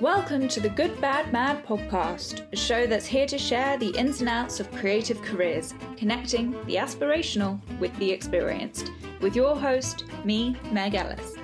[0.00, 4.18] Welcome to the Good Bad Mad podcast, a show that's here to share the ins
[4.18, 10.56] and outs of creative careers, connecting the aspirational with the experienced, with your host, me,
[10.72, 11.36] Meg Ellis.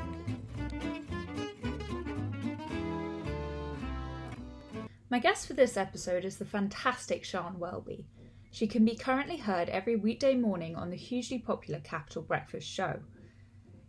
[5.10, 8.04] My guest for this episode is the fantastic Sian Welby.
[8.50, 12.98] She can be currently heard every weekday morning on the hugely popular Capital Breakfast show.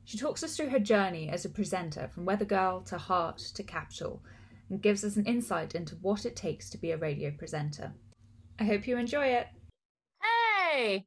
[0.06, 3.64] She talks us through her journey as a presenter from Weather Girl to Heart to
[3.64, 4.22] Capital
[4.72, 7.94] and gives us an insight into what it takes to be a radio presenter.
[8.60, 9.48] I hope you enjoy it.
[10.24, 11.06] Hey,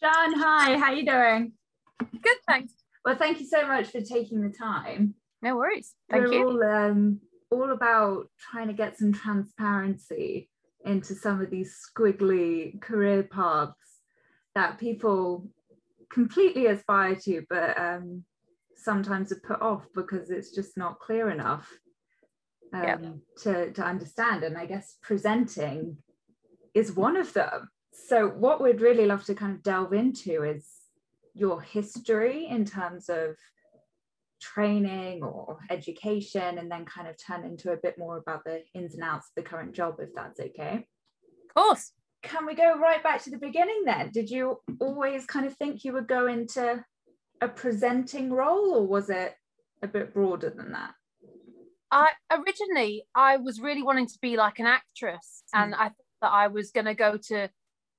[0.00, 1.52] Sian, hi, how are you doing?
[2.00, 2.72] good, thanks.
[3.04, 5.14] Well, thank you so much for taking the time.
[5.42, 5.94] No worries.
[6.10, 6.48] Thank We're you.
[6.48, 10.48] all um, all about trying to get some transparency
[10.84, 13.74] into some of these squiggly career paths
[14.54, 15.48] that people
[16.10, 18.24] completely aspire to, but um,
[18.76, 21.70] sometimes are put off because it's just not clear enough
[22.72, 22.96] um, Yeah.
[23.42, 24.44] to, to understand.
[24.44, 25.98] And I guess presenting
[26.74, 27.70] is one of them.
[27.92, 30.68] So, what we'd really love to kind of delve into is
[31.34, 33.36] your history in terms of
[34.40, 38.94] training or education, and then kind of turn into a bit more about the ins
[38.94, 40.86] and outs of the current job, if that's okay.
[41.48, 41.92] Of course.
[42.22, 44.10] Can we go right back to the beginning then?
[44.12, 46.84] Did you always kind of think you would go into
[47.40, 49.34] a presenting role, or was it
[49.82, 50.92] a bit broader than that?
[51.90, 56.32] I originally I was really wanting to be like an actress, and I thought that
[56.32, 57.50] I was going to go to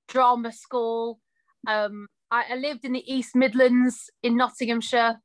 [0.07, 1.19] drama school.
[1.67, 5.17] Um, I, I lived in the East Midlands in Nottinghamshire,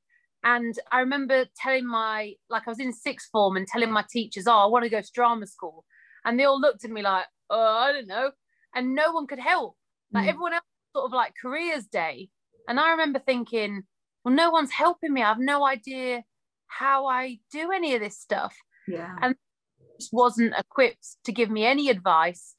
[0.44, 4.46] and I remember telling my like I was in sixth form and telling my teachers,
[4.46, 5.84] "Oh, I want to go to drama school,"
[6.24, 8.32] and they all looked at me like, "Oh, I don't know,"
[8.74, 9.76] and no one could help.
[10.12, 10.28] Like Mm.
[10.30, 12.30] everyone else, sort of like careers day,
[12.68, 13.82] and I remember thinking,
[14.24, 15.22] "Well, no one's helping me.
[15.22, 16.24] I have no idea."
[16.78, 18.54] How I do any of this stuff.
[18.88, 19.14] Yeah.
[19.20, 19.36] And-
[20.00, 22.54] Just wasn't equipped to give me any advice.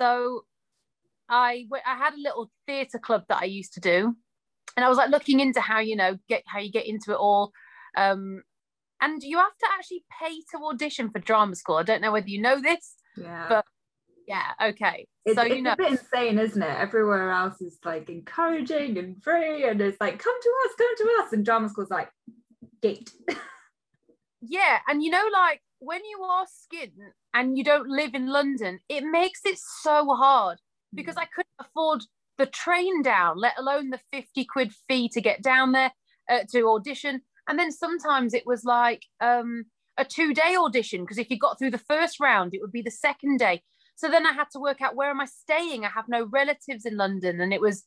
[0.00, 0.44] So
[1.28, 4.16] I I had a little theatre club that I used to do,
[4.76, 7.18] and I was like looking into how you know get how you get into it
[7.18, 7.52] all.
[7.96, 8.42] Um,
[9.00, 11.76] and you have to actually pay to audition for drama school.
[11.76, 12.94] I don't know whether you know this.
[13.16, 13.46] yeah.
[13.48, 13.66] but-
[14.26, 14.52] Yeah.
[14.70, 15.06] Okay.
[15.26, 15.72] it's, so it's you know.
[15.72, 16.76] a bit insane, isn't it?
[16.86, 21.06] Everywhere else is like encouraging and free, and it's like, come to us, come to
[21.22, 21.32] us.
[21.34, 22.08] And drama school's like,
[22.82, 23.10] gate.
[24.46, 26.92] Yeah, and you know, like when you are skin
[27.32, 30.58] and you don't live in London, it makes it so hard
[30.94, 32.02] because I couldn't afford
[32.36, 35.92] the train down, let alone the 50 quid fee to get down there
[36.30, 37.22] uh, to audition.
[37.48, 39.64] And then sometimes it was like um,
[39.96, 42.82] a two day audition because if you got through the first round, it would be
[42.82, 43.62] the second day.
[43.96, 45.84] So then I had to work out where am I staying?
[45.84, 47.40] I have no relatives in London.
[47.40, 47.84] And it was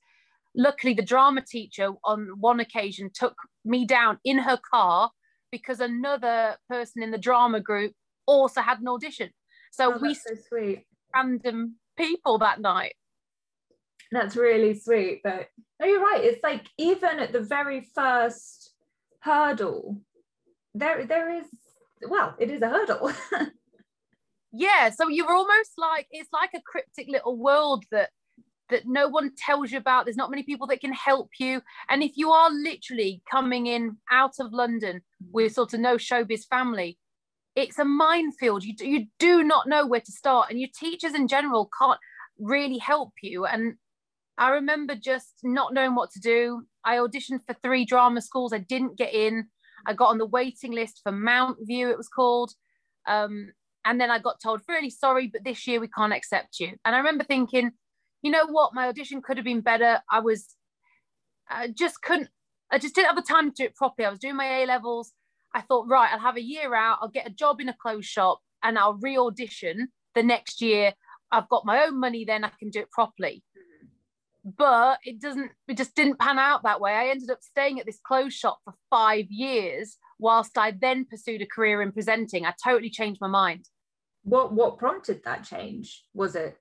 [0.58, 5.12] luckily the drama teacher on one occasion took me down in her car
[5.52, 7.94] because another person in the drama group
[8.26, 9.30] also had an audition.
[9.72, 10.86] So Oh, we so sweet.
[11.16, 12.96] random people that night.
[14.12, 15.22] That's really sweet.
[15.24, 15.48] But
[15.80, 16.24] no, you're right.
[16.24, 18.74] It's like even at the very first
[19.22, 20.02] hurdle,
[20.74, 21.46] there there is
[22.08, 23.12] well, it is a hurdle.
[24.54, 28.10] Yeah, so you're almost like it's like a cryptic little world that
[28.70, 30.06] that no one tells you about.
[30.06, 31.62] There's not many people that can help you.
[31.90, 35.02] And if you are literally coming in out of London
[35.32, 36.98] with sort of no showbiz family,
[37.56, 38.64] it's a minefield.
[38.64, 42.00] You you do not know where to start, and your teachers in general can't
[42.40, 43.46] really help you.
[43.46, 43.76] And
[44.38, 46.64] I remember just not knowing what to do.
[46.84, 48.54] I auditioned for three drama schools.
[48.54, 49.48] I didn't get in.
[49.88, 52.52] I got on the waiting list for Mountview, it was called.
[53.08, 53.52] Um,
[53.86, 56.74] and then I got told, really sorry, but this year we can't accept you.
[56.84, 57.72] And I remember thinking,
[58.28, 60.02] you know what, my audition could have been better.
[60.12, 60.54] I was,
[61.50, 62.28] I just couldn't,
[62.70, 64.06] I just didn't have the time to do it properly.
[64.06, 65.14] I was doing my A levels.
[65.56, 68.06] I thought, right, I'll have a year out, I'll get a job in a clothes
[68.06, 70.92] shop and I'll re audition the next year.
[71.32, 73.46] I've got my own money, then I can do it properly.
[74.44, 76.92] But it doesn't, it just didn't pan out that way.
[76.92, 81.42] I ended up staying at this clothes shop for five years whilst I then pursued
[81.42, 82.46] a career in presenting.
[82.46, 83.70] I totally changed my mind.
[84.24, 86.04] what what prompted that change?
[86.14, 86.58] Was it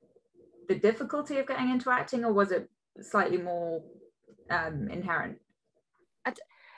[0.69, 2.69] the difficulty of getting into acting, or was it
[3.01, 3.83] slightly more
[4.51, 5.39] um, inherent?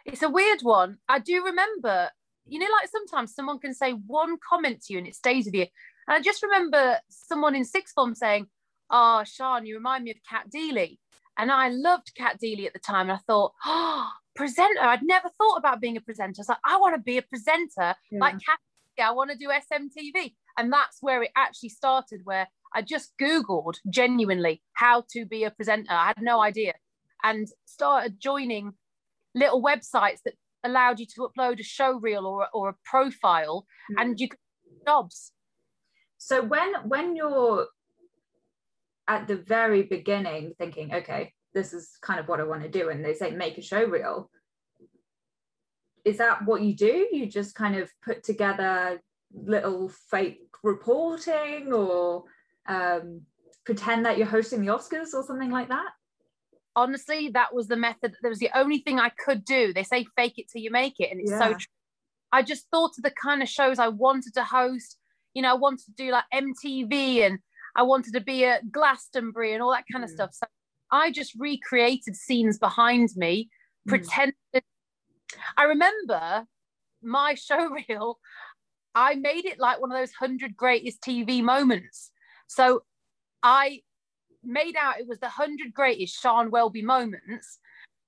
[0.05, 0.99] it's a weird one.
[1.09, 2.11] I do remember,
[2.47, 5.55] you know, like sometimes someone can say one comment to you and it stays with
[5.55, 5.67] you.
[6.07, 8.47] And I just remember someone in sixth form saying,
[8.91, 10.99] Oh, Sian, you remind me of Cat Deeley.
[11.37, 13.11] And I loved Cat Deeley at the time.
[13.11, 14.81] And I thought, Oh, presenter.
[14.81, 16.39] I'd never thought about being a presenter.
[16.39, 18.59] I was like, I want to be a presenter like Cat.
[19.01, 20.35] I want to do SMTV.
[20.57, 25.51] And that's where it actually started, where I just Googled genuinely how to be a
[25.51, 25.93] presenter.
[25.93, 26.75] I had no idea.
[27.23, 28.73] And started joining
[29.35, 30.35] little websites that
[30.65, 34.03] allowed you to upload a show reel or, or a profile Mm.
[34.03, 34.39] and you could
[34.87, 35.33] jobs.
[36.19, 37.67] So when when you're
[39.07, 42.91] at the very beginning thinking, okay, this is kind of what I want to do,
[42.91, 44.31] and they say make a show reel,
[46.05, 47.09] is that what you do?
[47.13, 49.01] You just kind of put together
[49.33, 52.25] little fake reporting or
[52.69, 53.23] um,
[53.65, 55.89] pretend that you're hosting the Oscars or something like that?
[56.77, 58.15] Honestly, that was the method.
[58.23, 59.73] That was the only thing I could do.
[59.73, 61.39] They say fake it till you make it, and it's Yeah.
[61.39, 61.67] so true.
[62.31, 64.99] I just thought of the kind of shows I wanted to host.
[65.35, 67.39] You know, I wanted to do like MTV and
[67.75, 70.15] I wanted to be at Glastonbury and all that kind of Mm.
[70.15, 70.31] stuff.
[70.35, 70.47] So
[70.91, 73.49] I just recreated scenes behind me,
[73.87, 73.89] Mm.
[73.89, 74.65] pretended.
[75.57, 76.47] I remember
[77.03, 78.19] my show reel,
[78.95, 82.11] I made it like one of those 100 greatest TV moments.
[82.49, 82.83] So
[83.43, 83.83] I
[84.43, 87.59] made out it was the 100 greatest Sian Welby moments.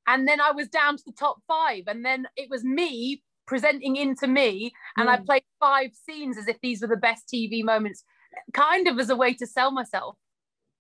[0.06, 1.84] And then I was down to the top five.
[1.86, 4.72] And then it was me presenting into me.
[4.96, 5.26] And I Mm.
[5.26, 8.02] played five scenes as if these were the best TV moments,
[8.52, 10.16] kind of as a way to sell myself.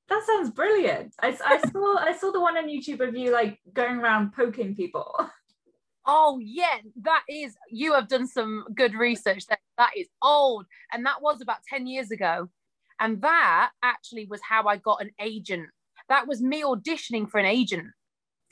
[0.08, 1.14] That sounds brilliant.
[1.20, 4.74] I, I saw I saw the one on YouTube of you like going around poking
[4.74, 5.14] people.
[6.06, 7.54] Oh yeah, that is.
[7.70, 9.46] You have done some good research.
[9.46, 9.58] There.
[9.78, 12.48] That is old, and that was about ten years ago.
[13.00, 15.68] And that actually was how I got an agent.
[16.08, 17.88] That was me auditioning for an agent.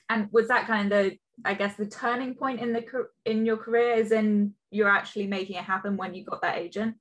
[0.09, 2.85] And was that kind of the I guess the turning point in the
[3.25, 6.97] in your career is in you're actually making it happen when you got that agent?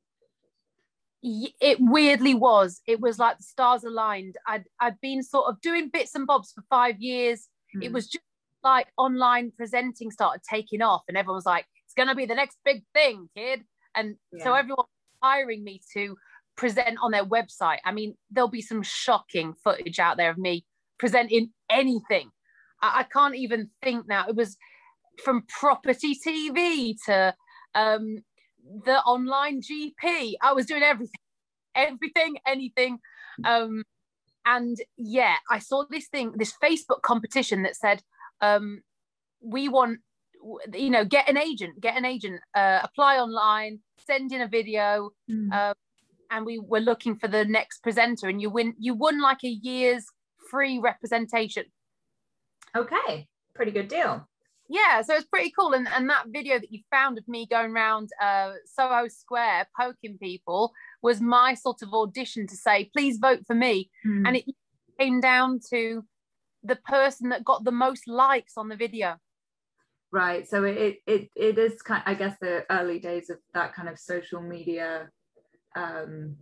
[1.23, 2.81] It weirdly was.
[2.85, 4.35] It was like the stars aligned.
[4.45, 7.47] I'd I'd been sort of doing bits and bobs for five years.
[7.81, 7.93] It Mm.
[7.93, 8.23] was just
[8.63, 12.57] like online presenting started taking off, and everyone was like, "It's gonna be the next
[12.63, 13.65] big thing, kid."
[13.95, 16.17] And so everyone was hiring me to
[16.57, 17.77] present on their website.
[17.85, 20.65] I mean, there'll be some shocking footage out there of me
[20.99, 22.29] presenting anything.
[22.81, 24.25] I, I can't even think now.
[24.27, 24.57] It was
[25.23, 27.33] from property TV to
[27.75, 28.17] um,
[28.85, 30.33] the online GP.
[30.41, 31.21] I was doing everything,
[31.75, 32.99] everything, anything.
[33.45, 33.83] Um,
[34.45, 38.01] and yeah, I saw this thing, this Facebook competition that said,
[38.41, 38.81] um,
[39.41, 39.99] we want,
[40.73, 45.11] you know, get an agent, get an agent, uh, apply online, send in a video,
[45.29, 45.51] Mm.
[45.53, 45.73] uh,
[46.31, 49.49] and we were looking for the next presenter, and you win, you won like a
[49.49, 50.05] year's
[50.49, 51.65] free representation.
[52.75, 54.27] okay, pretty good deal.
[54.69, 55.73] Yeah, so it's pretty cool.
[55.73, 60.17] And, and that video that you found of me going around uh, Soho Square poking
[60.17, 63.89] people was my sort of audition to say, please vote for me.
[64.05, 64.27] Mm.
[64.27, 64.45] And it
[64.99, 66.03] came down to
[66.63, 69.15] the person that got the most likes on the video.
[70.11, 73.89] right so it it it is kind i guess the early days of that kind
[73.89, 75.09] of social media
[75.77, 76.35] um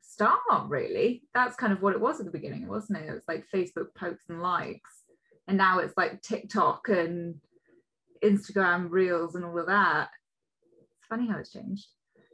[0.00, 3.22] start really that's kind of what it was at the beginning wasn't it it was
[3.28, 5.04] like facebook posts and likes
[5.46, 7.36] and now it's like tiktok and
[8.24, 10.08] instagram reels and all of that
[10.64, 11.86] it's funny how it's changed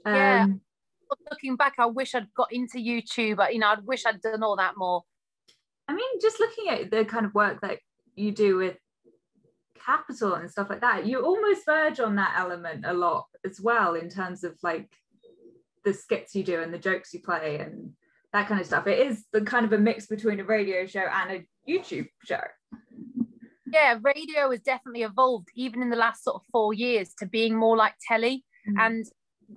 [0.07, 0.45] Yeah.
[0.45, 0.61] um,
[1.31, 3.53] Looking back, I wish I'd got into YouTube.
[3.53, 5.03] You know, I wish I'd done all that more.
[5.87, 7.79] I mean, just looking at the kind of work that
[8.17, 8.77] you do with
[9.79, 13.95] capital and stuff like that, you almost verge on that element a lot as well
[13.95, 14.91] in terms of like
[15.85, 17.91] the skits you do and the jokes you play and
[18.33, 18.87] that kind of stuff.
[18.87, 22.41] It is the kind of a mix between a radio show and a YouTube show.
[23.73, 27.57] Yeah, radio has definitely evolved, even in the last sort of four years, to being
[27.57, 28.45] more like telly.
[28.79, 29.05] and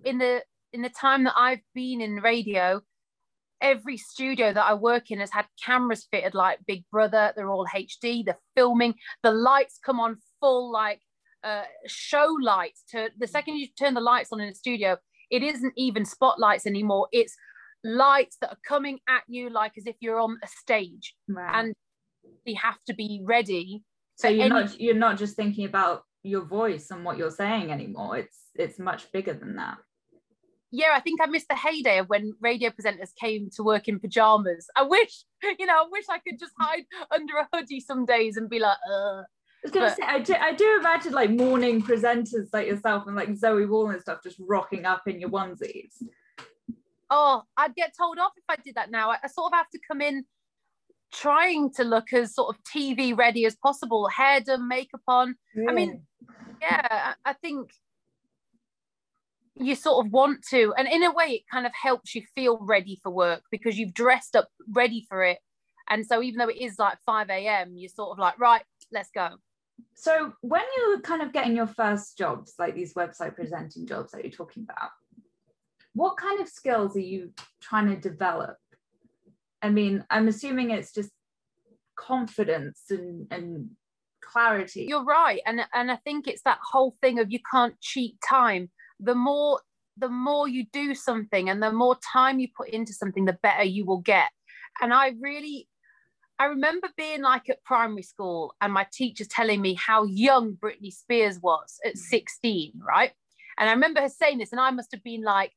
[0.04, 0.44] in the
[0.74, 2.82] in the time that I've been in radio,
[3.62, 7.34] every studio that I work in has had cameras fitted like Big Brother.
[7.36, 8.26] They're all HD.
[8.26, 11.02] The filming, the lights come on full like
[11.44, 12.84] uh, show lights.
[12.92, 14.98] To the second you turn the lights on in a studio,
[15.30, 17.08] it isn't even spotlights anymore.
[17.12, 17.36] It's
[17.84, 21.60] lights that are coming at you like as if you're on a stage, Right.
[21.60, 21.74] and
[22.46, 23.84] you have to be ready.
[24.16, 27.72] so you're any- not you're not just thinking about your voice and what you're saying
[27.72, 28.18] anymore.
[28.18, 29.78] It's it's much bigger than that.
[30.72, 34.00] yeah, I think I missed the heyday of when radio presenters came to work in
[34.00, 34.68] pajamas.
[34.76, 35.24] I wish,
[35.60, 38.60] you know, I wish I could just hide under a hoodie some days and be
[38.60, 39.22] like, uh.
[39.68, 43.16] Was gonna But- say, I do, I do imagine like morning presenters like yourself and
[43.16, 46.02] like Zoe Ball and stuff just rocking up in your onesies.
[47.10, 49.12] oh, I'd get told off if I did that now.
[49.12, 50.26] I, I sort of have to come in
[51.14, 55.36] trying to look as sort of TV ready as possible, hair done, makeup on.
[55.70, 56.04] I mean,
[56.62, 57.72] yeah, I, I think
[59.56, 62.58] you sort of want to, and in a way, it kind of helps you feel
[62.62, 65.40] ready for work because you've dressed up ready for it.
[65.90, 69.10] And so, even though it is like 5 a.m., you're sort of like, right, let's
[69.12, 69.30] go.
[69.96, 74.24] So when you're kind of getting your first jobs, like these website presenting jobs that
[74.24, 74.92] you're talking about,
[75.94, 77.32] what kind of skills are you
[77.62, 78.58] trying to develop?
[79.62, 81.10] I mean, I'm assuming it's just
[81.96, 83.72] confidence and, and
[84.22, 84.86] clarity.
[84.88, 88.70] You're right, and and I think it's that whole thing of you can't cheat time.
[89.00, 89.60] The more
[89.98, 93.64] the more you do something and the more time you put into something, the better
[93.64, 94.30] you will get.
[94.80, 95.68] And I really,
[96.40, 100.94] I remember being like at primary school and my teacher telling me how young Britney
[100.94, 101.98] Spears was at mm.
[101.98, 103.12] 16, right?
[103.58, 105.52] And I remember her saying this, and I must have been like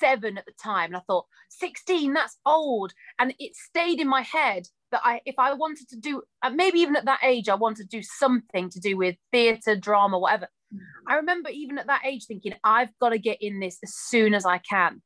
[0.00, 0.86] seven at the time.
[0.86, 2.92] And I thought, 16, that's old.
[3.18, 6.78] And it stayed in my head that I, if I wanted to do, uh, maybe
[6.80, 10.48] even at that age, I wanted to do something to do with theatre, drama, whatever.
[10.74, 10.78] Mm.
[11.08, 14.32] I remember even at that age thinking, I've got to get in this as soon
[14.32, 15.02] as I can.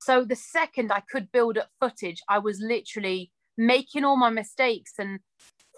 [0.00, 4.94] So the second I could build up footage, I was literally making all my mistakes
[4.98, 5.20] and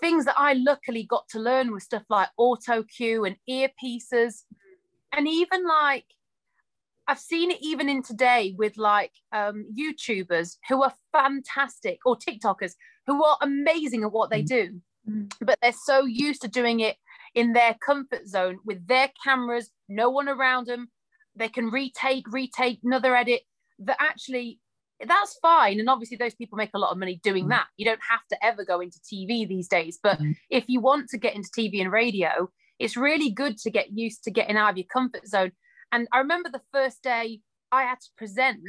[0.01, 4.45] things that I luckily got to learn with stuff like auto cue and earpieces.
[5.13, 6.05] And even like,
[7.07, 12.75] I've seen it even in today with like um, YouTubers who are fantastic or TikTokers
[13.07, 15.33] who are amazing at what they do, mm.
[15.41, 16.97] but they're so used to doing it
[17.35, 20.89] in their comfort zone with their cameras, no one around them.
[21.35, 23.43] They can retake, retake, another edit
[23.79, 24.59] that actually
[25.07, 25.79] that's fine.
[25.79, 27.51] And obviously, those people make a lot of money doing mm.
[27.51, 27.67] that.
[27.77, 29.99] You don't have to ever go into TV these days.
[30.03, 30.35] But mm.
[30.51, 34.25] if you want to get into TV and radio, it's really good to get used
[34.25, 35.53] to getting out of your comfort zone.
[35.93, 37.41] And I remember the first day
[37.71, 38.61] I had to present,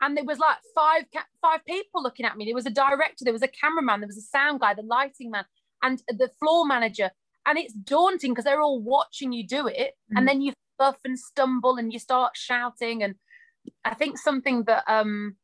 [0.00, 1.04] and there was like five
[1.42, 2.46] five people looking at me.
[2.46, 5.30] There was a director, there was a cameraman, there was a sound guy, the lighting
[5.30, 5.44] man,
[5.82, 7.10] and the floor manager.
[7.46, 10.18] And it's daunting because they're all watching you do it, mm.
[10.18, 13.02] and then you buff and stumble and you start shouting.
[13.02, 13.16] And
[13.84, 15.36] I think something that um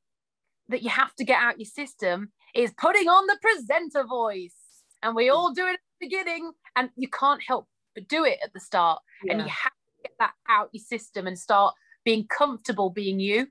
[0.69, 4.55] that you have to get out your system is putting on the presenter voice.
[5.03, 8.39] And we all do it at the beginning, and you can't help but do it
[8.43, 9.01] at the start.
[9.25, 9.33] Yeah.
[9.33, 13.49] And you have to get that out your system and start being comfortable being you.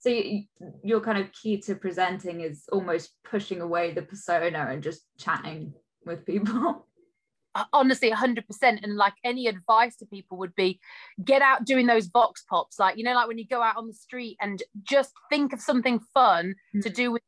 [0.00, 0.44] So you,
[0.84, 5.72] your kind of key to presenting is almost pushing away the persona and just chatting
[6.04, 6.86] with people.
[7.72, 10.80] honestly 100% and like any advice to people would be
[11.24, 12.78] get out doing those vox pops.
[12.78, 15.60] Like you know like when you go out on the street and just think of
[15.60, 16.82] something fun mm.
[16.82, 17.22] to do with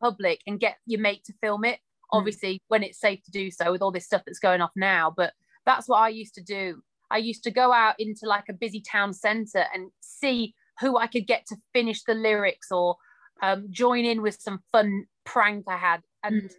[0.00, 1.78] public and get your mate to film it.
[2.12, 2.18] Mm.
[2.18, 5.12] obviously when it's safe to do so with all this stuff that's going off now.
[5.16, 5.32] But
[5.66, 6.82] that's what i used to do.
[7.10, 11.06] I used to go out into like a busy town center and see who i
[11.06, 12.96] could get to finish the lyrics or
[13.42, 16.00] um, join in with some fun prank i had.
[16.22, 16.50] And mm.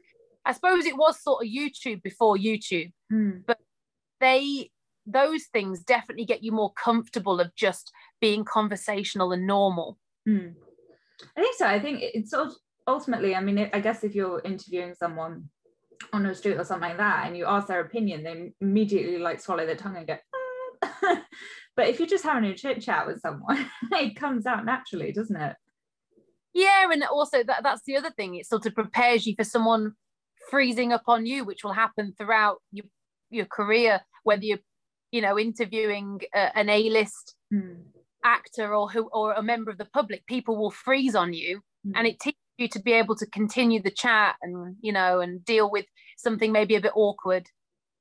[0.46, 3.44] I suppose it was sort of YouTube before YouTube, mm.
[3.46, 3.58] but
[4.20, 4.72] they
[5.06, 9.98] those things definitely get you more comfortable of just being conversational and normal.
[10.30, 10.54] Mm.
[11.36, 11.66] I think so.
[11.66, 12.34] I think it's
[12.88, 13.36] ultimately.
[13.36, 15.50] I mean, I guess if you're interviewing someone
[16.14, 19.42] on a street or something like that, and you ask their opinion, they immediately like
[19.42, 20.18] swallow their tongue and go.
[20.84, 21.22] Ah.
[21.76, 25.36] but if you're just having a chit chat with someone, it comes out naturally, doesn't
[25.36, 25.56] it?
[26.54, 28.36] Yeah, and also that that's the other thing.
[28.36, 29.94] It sort of prepares you for someone
[30.50, 32.86] freezing up on you, which will happen throughout your,
[33.32, 34.60] your career, whether you're,
[35.12, 37.78] you know, interviewing a, an A-list mm.
[38.24, 41.94] actor or who or a member of the public, people will freeze on you, mm.
[41.96, 45.44] and it teaches you to be able to continue the chat and you know and
[45.44, 45.86] deal with
[46.18, 47.48] something maybe a bit awkward.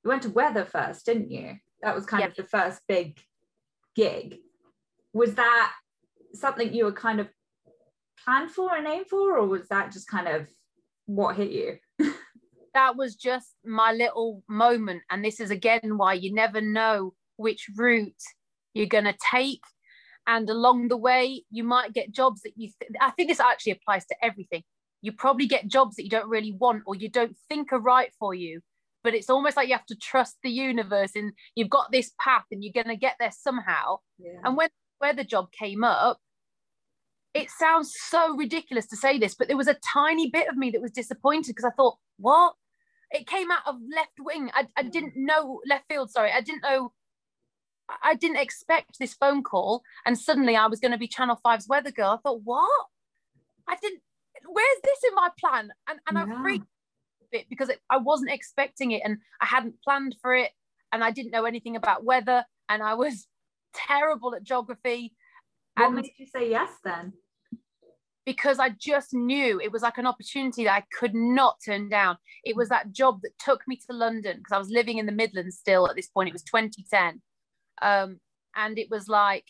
[0.04, 1.56] You went to weather first, didn't you?
[1.82, 3.18] That was kind of the first big
[3.96, 4.36] gig.
[5.12, 5.72] Was that
[6.34, 7.28] something you were kind of
[8.24, 10.48] planned for and aimed for, or was that just kind of
[11.06, 11.78] what hit you?
[12.74, 15.02] that was just my little moment.
[15.10, 18.12] And this is again why you never know which route
[18.74, 19.62] you're going to take.
[20.26, 23.72] And along the way, you might get jobs that you, th- I think this actually
[23.72, 24.62] applies to everything.
[25.02, 28.12] You probably get jobs that you don't really want or you don't think are right
[28.18, 28.60] for you.
[29.02, 32.44] But it's almost like you have to trust the universe and you've got this path
[32.50, 33.96] and you're going to get there somehow.
[34.18, 34.40] Yeah.
[34.44, 36.18] And when where the job came up,
[37.32, 40.70] it sounds so ridiculous to say this, but there was a tiny bit of me
[40.70, 42.54] that was disappointed because I thought, what?
[43.10, 44.50] It came out of left wing.
[44.54, 44.92] I, I mm.
[44.92, 46.10] didn't know left field.
[46.10, 46.92] Sorry, I didn't know.
[48.02, 51.66] I didn't expect this phone call, and suddenly I was going to be Channel 5's
[51.66, 52.10] weather girl.
[52.10, 52.86] I thought, what?
[53.68, 54.00] I didn't.
[54.46, 55.70] Where's this in my plan?
[55.88, 56.36] And and yeah.
[56.36, 56.66] I freaked
[57.22, 60.50] a bit because it, I wasn't expecting it, and I hadn't planned for it,
[60.92, 63.26] and I didn't know anything about weather, and I was
[63.74, 65.14] terrible at geography.
[65.74, 67.12] What and made you say yes then?
[68.26, 72.18] Because I just knew it was like an opportunity that I could not turn down.
[72.44, 75.12] It was that job that took me to London because I was living in the
[75.12, 76.28] Midlands still at this point.
[76.28, 77.22] It was 2010.
[77.82, 78.20] Um,
[78.54, 79.44] and it was like,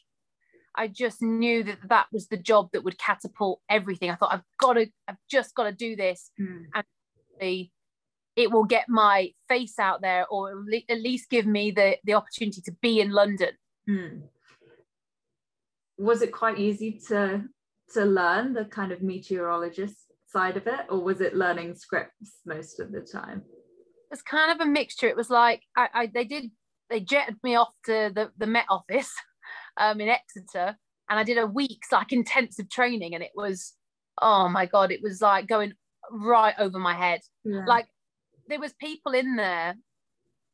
[0.75, 4.11] I just knew that that was the job that would catapult everything.
[4.11, 6.31] I thought, I've got to, I've just got to do this.
[6.41, 6.67] Mm.
[6.75, 7.69] And
[8.37, 12.61] it will get my face out there or at least give me the, the opportunity
[12.63, 13.51] to be in London.
[13.89, 14.23] Mm.
[15.99, 17.45] Was it quite easy to
[17.95, 22.81] to learn the kind of meteorologist side of it, or was it learning scripts most
[22.81, 23.43] of the time?
[24.11, 25.09] It's kind of a mixture.
[25.09, 26.51] It was like I, I they did
[26.89, 29.13] they jetted me off to the, the Met Office
[29.77, 30.77] um, in Exeter,
[31.09, 33.75] and I did a week's like intensive training, and it was,
[34.21, 35.73] oh my god, it was like going
[36.11, 37.21] right over my head.
[37.45, 37.65] Yeah.
[37.67, 37.87] Like
[38.49, 39.77] there was people in there,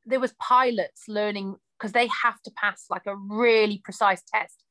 [0.05, 4.63] there was pilots learning because they have to pass like a really precise test.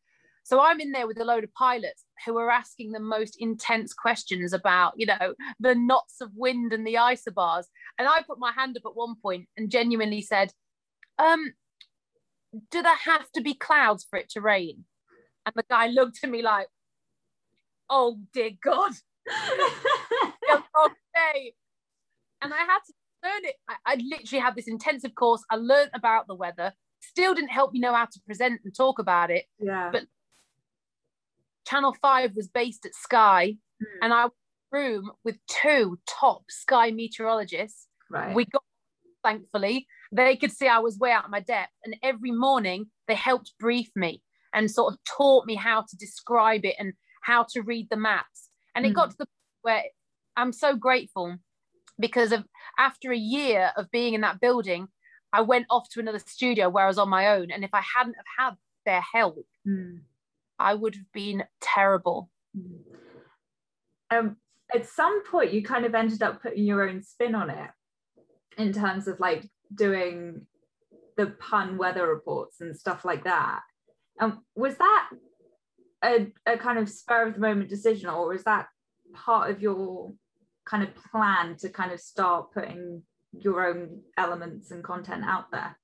[0.46, 3.96] So I'm in there with a load of pilots who are asking the most intense
[3.96, 7.64] questions about, you know, the knots of wind and the isobars.
[7.98, 10.54] And I put my hand up at one point and genuinely said,
[11.18, 11.54] um,
[12.70, 14.86] do there have to be clouds for it to rain?
[15.48, 16.68] And the guy looked at me like,
[17.90, 18.92] oh dear God.
[20.48, 21.54] okay.
[22.44, 23.56] And I had to learn it.
[23.68, 25.44] I, I literally had this intensive course.
[25.50, 26.74] I learned about the weather.
[27.02, 29.46] Still didn't help me know how to present and talk about it.
[29.60, 29.90] yeah.
[29.92, 30.04] But
[31.66, 34.04] Channel 5 was based at Sky, Hmm.
[34.04, 34.32] and I was
[34.74, 37.88] in a room with two top Sky meteorologists.
[38.10, 38.36] right.
[38.36, 38.64] We got,
[39.24, 41.74] thankfully, they could see I was way out of my depth.
[41.84, 44.22] And every morning they helped brief me
[44.54, 46.94] and sort of taught me how to describe it and
[47.24, 48.50] how to read the maps.
[48.76, 48.96] And it Hmm.
[48.96, 49.84] got to the point where
[50.38, 51.38] I'm so grateful
[52.00, 52.46] because of
[52.78, 54.88] after a year of being in that building,
[55.34, 57.52] I went off to another studio where I was on my own.
[57.52, 60.04] And if I hadn't have had their help, Mm.
[60.60, 62.30] I would have been terrible.
[64.12, 64.38] um,
[64.74, 67.70] at some point you kind of ended up putting your own spin on it
[68.58, 70.46] in terms of like doing
[71.18, 73.62] the pun weather reports and stuff like that.
[74.20, 75.10] Um, was that
[76.04, 78.68] a, a kind of spur of the moment decision or was that
[79.14, 80.14] part of your
[80.66, 85.78] kind of plan to kind of start putting your own elements and content out there?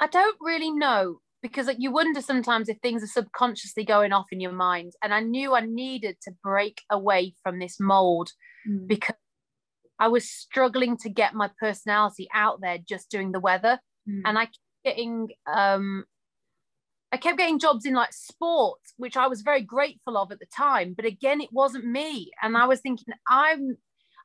[0.00, 4.26] I don't really know because like, you wonder sometimes if things are subconsciously going off
[4.32, 4.92] in your mind.
[5.02, 8.30] And I knew I needed to break away from this mold
[8.86, 9.14] because
[9.98, 13.80] I was struggling to get my personality out there just doing the weather.
[14.08, 14.22] Mm.
[14.24, 16.04] And I kept getting um
[17.10, 20.46] I kept getting jobs in like sports, which I was very grateful of at the
[20.54, 20.92] time.
[20.94, 22.30] But again, it wasn't me.
[22.42, 23.76] And I was thinking, I'm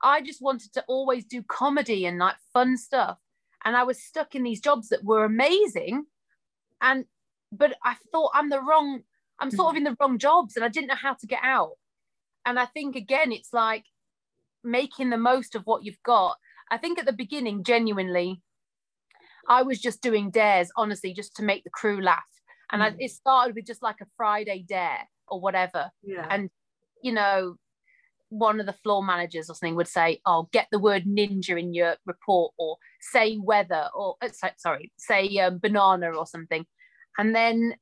[0.01, 3.17] I just wanted to always do comedy and like fun stuff.
[3.63, 6.05] And I was stuck in these jobs that were amazing.
[6.83, 7.05] And
[7.51, 9.01] but I thought I'm the wrong,
[9.39, 11.73] I'm sort of in the wrong jobs and I didn't know how to get out.
[12.45, 13.85] And I think again, it's like
[14.63, 16.37] making the most of what you've got.
[16.69, 18.41] I think at the beginning, genuinely,
[19.47, 22.23] I was just doing dares, honestly, just to make the crew laugh.
[22.71, 22.95] And I, Mm.
[22.99, 25.91] it started with just like a Friday dare or whatever.
[26.01, 26.49] yeah And,
[27.03, 27.57] you know,
[28.29, 31.73] one of the floor managers or something would say, Oh, get the word ninja in
[31.73, 36.65] your report, or say weather, or uh, sorry, say um, banana or something.
[37.17, 37.75] And then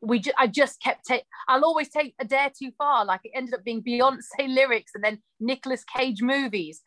[0.00, 3.04] we ju- I just kept take I'll always take a dare too far.
[3.04, 6.82] Like it ended up being Beyonce lyrics and then Nicolas Cage movies.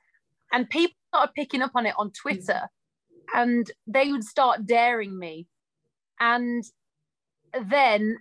[0.54, 2.70] And people started picking up on it on Twitter
[3.34, 5.48] and they would start daring me.
[6.20, 6.64] And
[7.70, 8.18] then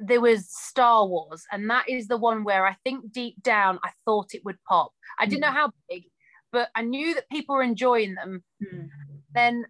[0.00, 3.90] there was Star Wars, and that is the one where I think deep down I
[4.04, 4.92] thought it would pop.
[5.18, 6.04] I didn't know how big,
[6.52, 8.42] but I knew that people were enjoying them.
[8.62, 8.88] Mm.
[9.34, 9.64] Then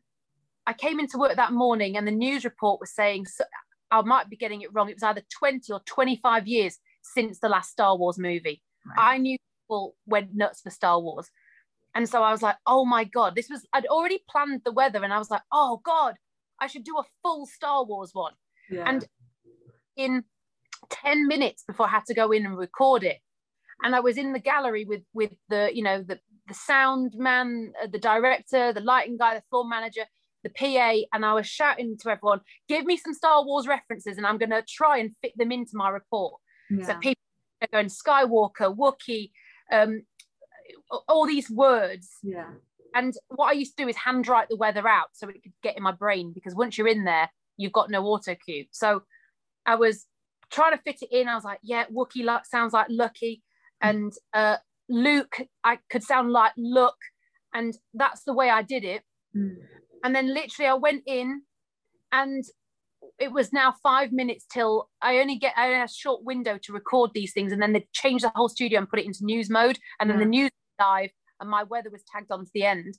[0.67, 3.45] I came into work that morning, and the news report was saying so,
[3.91, 4.89] I might be getting it wrong.
[4.89, 8.63] It was either 20 or 25 years since the last Star Wars movie.
[8.85, 9.15] Right.
[9.15, 11.29] I knew people went nuts for Star Wars.
[11.95, 15.03] And so I was like, oh my God, this was, I'd already planned the weather,
[15.03, 16.15] and I was like, oh God,
[16.61, 18.33] I should do a full Star Wars one
[18.71, 18.85] yeah.
[18.87, 19.07] and
[19.97, 20.25] in
[20.91, 23.19] 10 minutes before I had to go in and record it.
[23.83, 27.73] And I was in the gallery with with the, you know, the the sound man,
[27.83, 30.05] uh, the director, the lighting guy, the floor manager,
[30.47, 34.27] the PA, and I was shouting to everyone, give me some Star Wars references and
[34.27, 36.35] I'm gonna try and fit them into my report.
[36.71, 36.87] yeah.
[36.87, 37.23] So people
[37.63, 39.31] are going Skywalker, Wookiee,
[39.73, 40.03] um,
[41.09, 42.09] all these words.
[42.23, 42.51] yeah
[42.95, 45.77] And what I used to do is handwrite the weather out so it could get
[45.77, 48.67] in my brain because once you're in there, you've got no auto cue.
[48.71, 49.03] So
[49.65, 50.07] I was
[50.51, 51.29] trying to fit it in.
[51.29, 53.43] I was like, yeah, Wookiee luck sounds like lucky.
[53.81, 54.57] And uh,
[54.89, 56.97] Luke, I could sound like look.
[57.55, 59.03] And that's the way I did it.
[59.37, 59.57] Mm.
[60.05, 61.43] And then literally I went in
[62.13, 62.45] and
[63.19, 66.73] it was now five minutes till I only get I had a short window to
[66.73, 67.53] record these things.
[67.53, 69.79] And then they changed the whole studio and put it into news mode.
[70.01, 70.25] And then Yeah.
[70.25, 72.99] the news live, and my weather was tagged on to the end.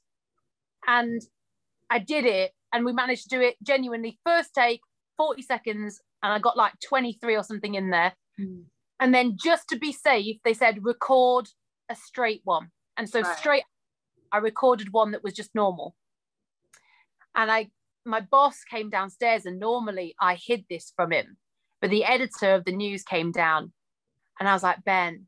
[0.87, 1.21] And
[1.89, 4.81] I did it and we managed to do it genuinely first take,
[5.17, 8.13] 40 seconds, and I got like 23 or something in there.
[8.39, 8.65] Mm.
[8.99, 11.47] And then just to be safe, they said record
[11.89, 12.71] a straight one.
[12.97, 13.37] And so Right.
[13.37, 13.63] straight,
[14.31, 15.95] I recorded one that was just normal.
[17.37, 17.69] And I,
[18.05, 21.37] my boss came downstairs, and normally I hid this from him,
[21.81, 23.71] but the editor of the news came down,
[24.39, 25.27] and I was like, Ben,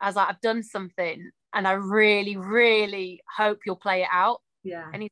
[0.00, 4.40] I was like, I've done something, and I really, really hope you'll play it out.
[4.62, 5.10] yeah And he,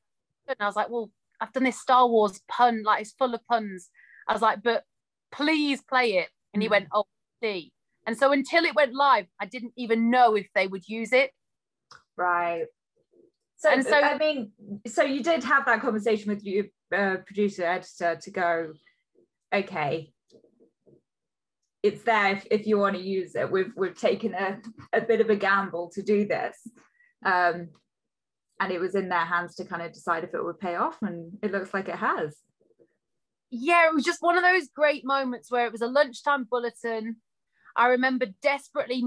[0.48, 3.44] And I was like, well, I've done this Star Wars pun, like it's full of
[3.46, 3.90] puns.
[4.28, 4.84] I was like, but
[5.32, 6.28] please play it.
[6.52, 6.72] And he Mm.
[6.72, 7.04] went, oh,
[7.42, 7.72] see.
[8.06, 11.32] And so until it went live, I didn't even know if they would use it.
[12.16, 12.66] Right.
[13.60, 14.52] So, And so- I mean,
[14.86, 16.64] so you did have that conversation with your
[16.96, 18.72] uh, producer, editor to go,
[19.54, 20.12] okay,
[21.82, 23.50] it's there if, if you want to use it.
[23.50, 24.58] We've we've taken a,
[24.92, 26.56] a bit of a gamble to do this.
[27.24, 27.68] Um,
[28.60, 30.96] and it was in their hands to kind of decide if it would pay off,
[31.02, 32.36] and it looks like it has.
[33.50, 37.16] yeah, it was just one of those great moments where it was a lunchtime bulletin.
[37.76, 39.02] I remember desperately,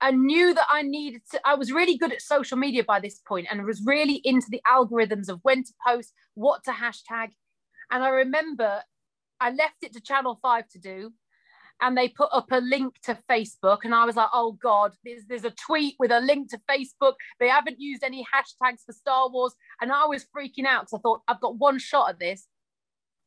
[0.00, 3.20] I knew that I needed to, I was really good at social media by this
[3.26, 7.30] point and was really into the algorithms of when to post, what to hashtag.
[7.90, 8.82] And I remember
[9.40, 11.12] I left it to Channel 5 to do.
[11.80, 15.26] And they put up a link to Facebook, and I was like, "Oh God, there's
[15.28, 17.12] there's a tweet with a link to Facebook.
[17.38, 20.98] They haven't used any hashtags for Star Wars." And I was freaking out because I
[20.98, 22.48] thought I've got one shot at this,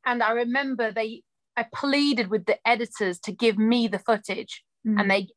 [0.05, 1.23] and I remember they
[1.55, 5.09] I pleaded with the editors to give me the footage and mm.
[5.09, 5.27] they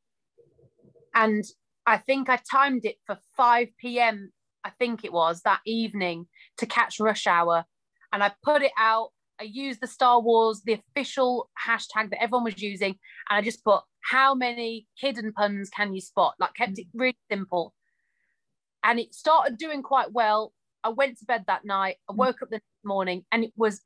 [1.15, 1.45] and
[1.87, 4.33] I think I timed it for 5 p.m.
[4.65, 6.27] I think it was that evening
[6.59, 7.65] to catch rush hour.
[8.13, 9.11] And I put it out.
[9.41, 12.97] I used the Star Wars the official hashtag that everyone was using.
[13.29, 16.35] And I just put how many hidden puns can you spot?
[16.39, 17.75] Like kept it really simple.
[18.83, 20.53] And it started doing quite well.
[20.83, 21.97] I went to bed that night.
[22.09, 23.83] I woke up the next morning and it was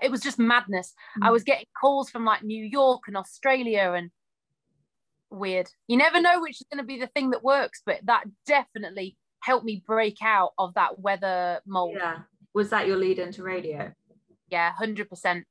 [0.00, 0.94] it was just madness.
[1.20, 1.32] I Mm.
[1.32, 4.10] was getting calls from like New York and Australia and
[5.32, 5.68] weird.
[5.88, 9.16] You never know which is going to be the thing that works, but that definitely
[9.40, 11.96] helped me break out of that weather mold.
[11.96, 12.18] Yeah.
[12.54, 13.92] Was that your lead into radio?
[14.48, 15.42] Yeah, 100%.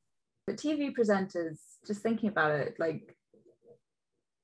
[0.47, 3.17] the TV presenters, just thinking about it, like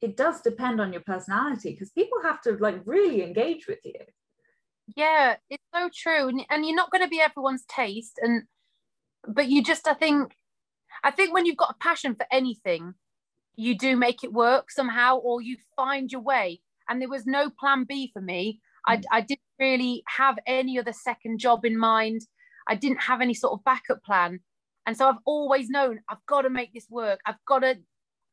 [0.02, 3.94] it does depend on your personality because people have to like really engage with you.
[4.96, 6.30] Yeah, it's so true.
[6.30, 8.20] And, and you're not going to be everyone's taste.
[8.22, 8.44] And,
[9.28, 10.36] but you just, I think,
[11.04, 12.94] I think when you've got a passion for anything,
[13.58, 16.62] you do make it work somehow or you find your way.
[16.88, 18.62] And there was no plan B for me.
[18.86, 19.04] I, Mm.
[19.12, 22.22] I didn't really have any other second job in mind.
[22.70, 24.40] I didn't have any sort of backup plan.
[24.86, 27.20] And so I've always known I've got to make this work.
[27.26, 27.76] I've got to,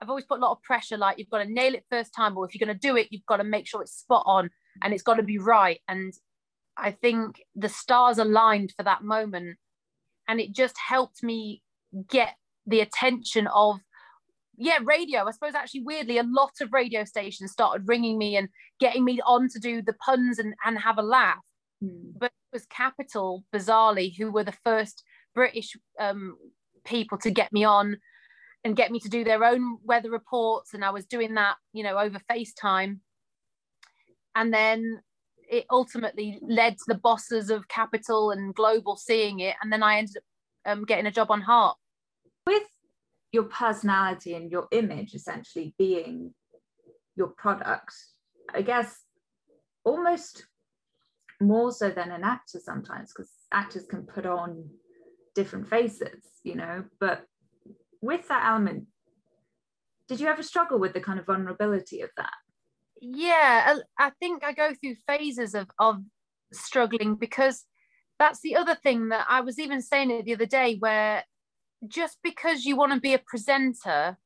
[0.01, 2.37] I've always put a lot of pressure like you've got to nail it first time,
[2.37, 4.51] or if you're going to do it, you've got to make sure it's spot on
[4.83, 5.81] and it's got to be right.
[5.89, 6.13] And
[6.77, 9.57] I think the stars aligned for that moment.
[10.29, 11.63] And it just helped me
[12.09, 12.35] get
[12.67, 13.81] the attention of,
[14.57, 15.27] yeah, radio.
[15.27, 18.49] I suppose actually, weirdly, a lot of radio stations started ringing me and
[18.81, 21.39] getting me on to do the puns and, and have a laugh.
[21.81, 25.03] But it was Capital, bizarrely, who were the first
[25.35, 26.37] British um,
[26.85, 27.99] people to get me on
[28.65, 30.73] and get me to do their own weather reports.
[30.73, 33.01] And I was doing that, you know, over FaceTime.
[34.35, 35.01] And then
[35.51, 39.57] it ultimately led to the bosses of Capital and Global seeing it.
[39.63, 40.23] And then I ended up
[40.73, 41.77] um, getting a job on Heart.
[42.47, 42.63] With
[43.35, 46.33] your personality and your image essentially being
[47.17, 47.93] your product,
[48.55, 49.03] I guess
[49.85, 50.47] almost
[51.41, 54.71] more so than an actor sometimes because actors can put on
[55.35, 57.25] different faces, you know, but
[58.01, 58.87] with that element,
[60.07, 62.33] did you ever struggle with the kind of vulnerability of that?
[63.01, 65.97] yeah I- think i go through phases of of
[66.53, 67.65] struggling because
[68.19, 71.25] that's the other thing that i was even saying it the other day where
[71.89, 74.17] just because you want to be a presenter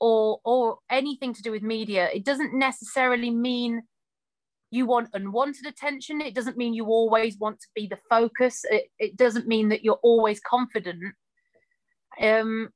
[0.00, 3.82] or or anything to do with media it doesn't necessarily mean
[4.70, 6.20] you want unwanted attention.
[6.20, 8.64] It doesn't mean you always want to be the focus.
[8.68, 11.14] It, it doesn't mean that you're always confident.
[12.20, 12.70] Um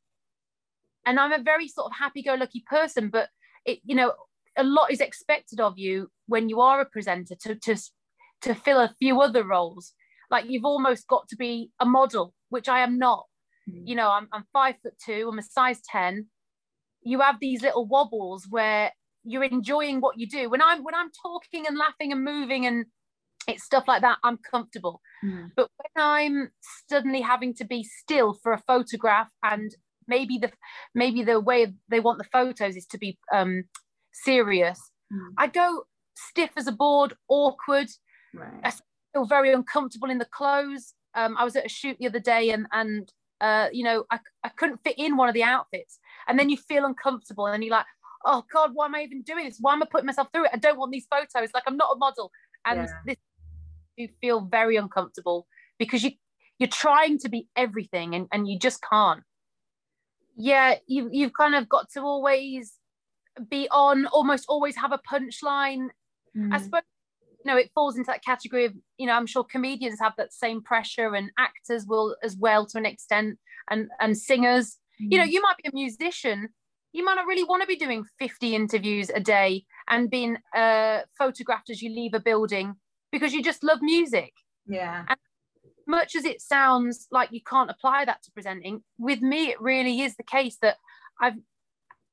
[1.06, 3.30] and i'm a very sort of happy-go-lucky person but
[3.64, 4.12] it you know
[4.58, 7.74] a lot is expected of you when you are a presenter to to
[8.42, 9.94] to fill a few other roles.
[10.30, 13.26] Like you've almost got to be a model which i am not
[13.86, 16.26] you know i'm, I'm five foot two i'm a size 10
[17.02, 18.92] you have these little wobbles where
[19.24, 22.86] you're enjoying what you do when i'm when i'm talking and laughing and moving and
[23.48, 25.50] it's stuff like that i'm comfortable Mm.
[25.56, 26.50] but when i'm
[26.88, 29.70] suddenly having to be still for a photograph and
[30.08, 30.50] maybe the
[30.94, 33.64] maybe the way they want the photos is to be um
[34.12, 34.80] serious
[35.12, 35.34] Mm.
[35.38, 35.84] i go
[36.16, 37.88] stiff as a board awkward
[38.32, 38.60] Right.
[38.64, 38.70] I
[39.12, 42.50] feel very uncomfortable in the clothes um i was at a shoot the other day
[42.50, 45.98] and and uh you know i, I couldn't fit in one of the outfits.
[46.28, 47.86] And then you feel uncomfortable and you're like
[48.24, 49.58] oh god why am i even doing this?
[49.60, 50.50] Why am i putting myself through it?
[50.52, 51.50] I don't want these photos.
[51.54, 52.30] Like i'm not a model.
[52.64, 52.92] And Yeah.
[53.06, 53.16] this
[53.96, 55.46] you feel very uncomfortable
[55.78, 56.12] because you
[56.58, 59.22] you're trying to be everything and, and you just can't.
[60.36, 62.74] Yeah you, you've kind of got to always
[63.48, 65.88] be on almost always have a punchline.
[66.52, 66.64] I Mm.
[66.64, 66.82] suppose
[67.44, 70.62] know it falls into that category of you know I'm sure comedians have that same
[70.62, 73.38] pressure and actors will as well to an extent
[73.70, 74.78] and and singers.
[74.98, 76.50] You know you might be a musician
[76.92, 81.00] you might not really want to be doing 50 interviews a day and being uh,
[81.16, 82.74] photographed as you leave a building
[83.12, 84.32] because you just love music.
[84.66, 85.04] Yeah.
[85.08, 85.18] And
[85.86, 90.00] much as it sounds like you can't apply that to presenting with me it really
[90.00, 90.76] is the case that
[91.20, 91.34] i've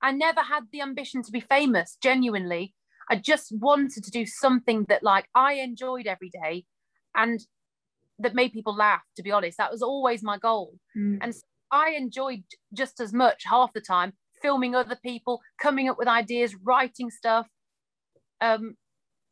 [0.01, 2.73] i never had the ambition to be famous genuinely
[3.09, 6.65] i just wanted to do something that like i enjoyed every day
[7.15, 7.41] and
[8.19, 11.19] that made people laugh to be honest that was always my goal Mm.
[11.21, 11.33] and
[11.71, 12.43] I enjoyed
[12.73, 17.47] just as much half the time filming other people, coming up with ideas, writing stuff.
[18.39, 18.75] Um,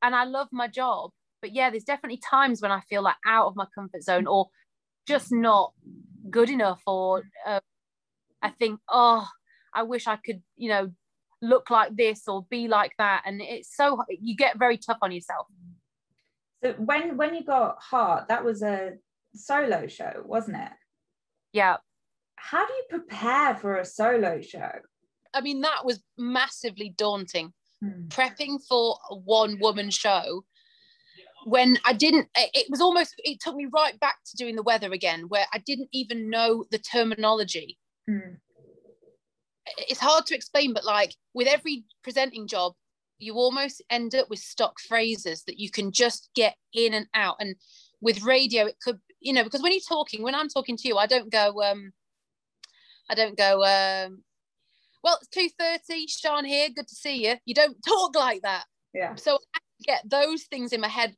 [0.02, 1.12] and I love my job.
[1.42, 4.48] But yeah, there's definitely times when I feel like out of my comfort zone or
[5.08, 5.74] just not
[6.30, 6.82] good enough.
[6.88, 7.60] Or uh,
[8.42, 9.28] I think, oh,
[9.74, 10.92] I wish I could, you know,
[11.48, 13.22] look like this or be like that.
[13.26, 15.48] And it's so, you get very tough on yourself.
[16.64, 18.94] so when when you got heart that was a
[19.36, 20.72] solo show wasn't it
[21.54, 21.78] Yeah.
[22.38, 24.72] how do you prepare for a solo show
[25.38, 27.52] I mean, that was massively daunting.
[27.82, 28.08] Hmm.
[28.08, 30.46] Prepping for a one woman show
[31.46, 34.64] when I didn't, it it was almost, it took me right back to doing the
[34.64, 37.78] weather again, where I didn't even know the terminology.
[38.10, 38.38] Mm.
[39.78, 42.74] It's hard to explain, but like with every presenting job,
[43.18, 47.38] you almost end up with stock phrases that you can just get in and out.
[47.40, 47.56] And
[48.02, 50.98] with radio, it could, you know, because when you're talking, when I'm talking to you,
[50.98, 51.94] I don't go, um,
[53.10, 54.24] I don't go, um,
[55.04, 57.36] well, it's 2.30, Sian here, good to see you.
[57.46, 58.66] You don't talk like that.
[58.94, 61.16] yeah So I get those things in my head.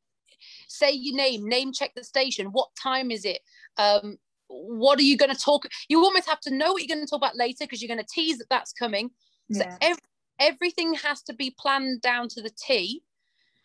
[0.68, 2.48] Say your name, name check the station.
[2.48, 3.40] What time is it?
[3.78, 5.68] Um, what are you going to talk?
[5.90, 8.06] You almost have to know what you're going to talk about later because you're going
[8.06, 9.10] to tease that that's coming.
[9.52, 10.00] So yeah ev-
[10.40, 13.04] everything has to be planned down to the T.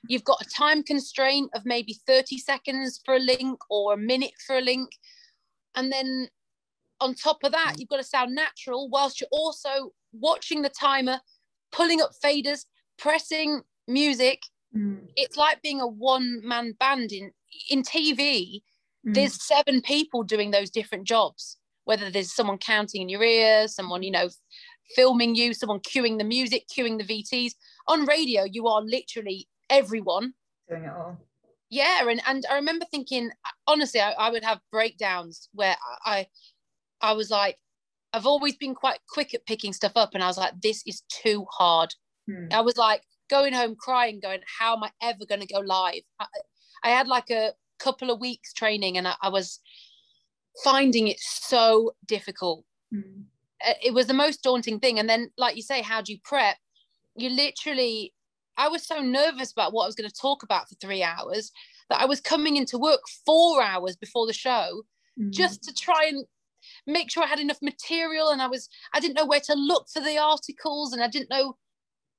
[0.08, 4.32] You've got a time constraint of maybe 30 seconds for a link or a minute
[4.46, 4.90] for a link.
[5.76, 6.28] And then
[7.00, 11.20] on top of that, you've got to sound natural whilst you're also watching the timer,
[11.70, 12.64] pulling up faders,
[12.98, 14.42] pressing music.
[14.76, 15.08] Mm.
[15.16, 17.30] It's like being a one man band in,
[17.70, 18.62] in TV.
[19.06, 19.14] Mm.
[19.14, 24.02] There's seven people doing those different jobs, whether there's someone counting in your ear, someone,
[24.02, 24.28] you know,
[24.94, 27.52] filming you, someone cueing the music, cueing the VTs.
[27.88, 30.34] On radio, you are literally everyone.
[30.68, 31.18] doing it all
[31.70, 33.30] Yeah, and and I remember thinking,
[33.66, 36.26] honestly, I, I would have breakdowns where I,
[37.00, 37.58] I was like,
[38.12, 41.02] I've always been quite quick at picking stuff up, and I was like, this is
[41.08, 41.94] too hard.
[42.30, 42.52] Mm.
[42.52, 46.02] I was like going home crying, going, how am I ever going to go live?
[46.20, 46.26] I,
[46.84, 49.60] I had like a couple of weeks training, and I, I was
[50.64, 52.64] finding it so difficult.
[52.94, 53.24] Mm.
[53.66, 54.98] Uh, It was the most daunting thing.
[54.98, 56.56] And then, like you say, how do you prep?
[57.16, 58.12] You literally,
[58.56, 61.52] I was so nervous about what I was going to talk about for three hours
[61.88, 64.82] that I was coming into work four hours before the show
[65.18, 65.30] Mm.
[65.30, 66.24] just to try and
[66.86, 68.30] make sure I had enough material.
[68.30, 71.28] And I was, I didn't know where to look for the articles and I didn't
[71.28, 71.58] know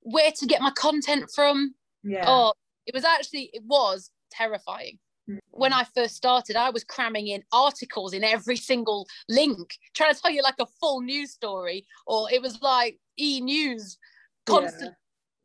[0.02, 1.74] where to get my content from.
[2.04, 2.54] yeah Oh,
[2.86, 5.00] it was actually, it was terrifying.
[5.30, 5.40] Mm.
[5.52, 10.22] When I first started, I was cramming in articles in every single link, trying to
[10.22, 13.98] tell you like a full news story, or it was like e news,
[14.46, 14.96] constant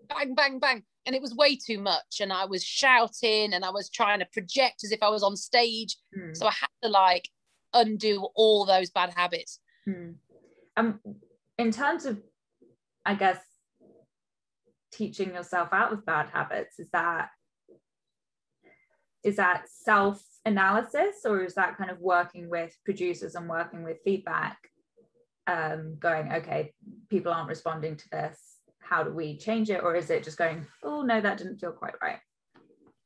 [0.08, 0.82] bang, bang, bang.
[1.06, 2.20] And it was way too much.
[2.20, 5.36] And I was shouting and I was trying to project as if I was on
[5.36, 5.96] stage.
[6.16, 6.36] Mm.
[6.36, 7.28] So I had to like
[7.72, 9.60] undo all those bad habits.
[9.86, 10.12] Hmm.
[10.76, 11.00] Um,
[11.56, 12.20] in terms of,
[13.04, 13.38] I guess,
[14.92, 17.30] teaching yourself out of bad habits, is that
[19.24, 23.98] is that self analysis or is that kind of working with producers and working with
[24.04, 24.58] feedback?
[25.46, 26.74] Um, going, okay,
[27.08, 28.38] people aren't responding to this.
[28.80, 29.82] How do we change it?
[29.82, 32.18] Or is it just going, oh no, that didn't feel quite right?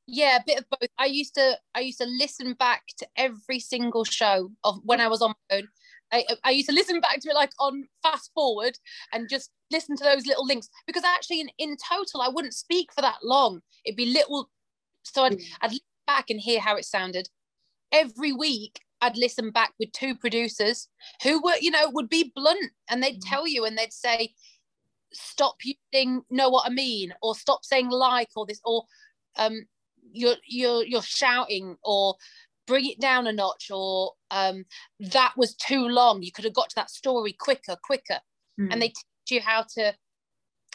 [0.06, 0.90] Yeah, a bit of both.
[0.98, 5.08] I used to I used to listen back to every single show of when I
[5.08, 5.68] was on my own.
[6.12, 8.76] I, I used to listen back to it like on fast forward
[9.12, 12.92] and just listen to those little links because actually in, in total I wouldn't speak
[12.92, 13.60] for that long.
[13.86, 14.50] It'd be little
[15.04, 15.44] so I'd Mm.
[15.60, 17.28] I'd listen back and hear how it sounded.
[17.90, 20.88] Every week I'd listen back with two producers
[21.22, 23.28] who were, you know, would be blunt and they'd Mm.
[23.30, 24.34] tell you and they'd say,
[25.12, 28.84] stop using know what I mean, or stop saying like or this, or
[29.36, 29.54] um
[30.12, 32.16] you're you're you're shouting or
[32.66, 34.64] bring it down a notch or um
[35.00, 36.22] that was too long.
[36.22, 38.20] You could have got to that story quicker, quicker.
[38.58, 38.68] Hmm.
[38.70, 39.94] And they teach you how to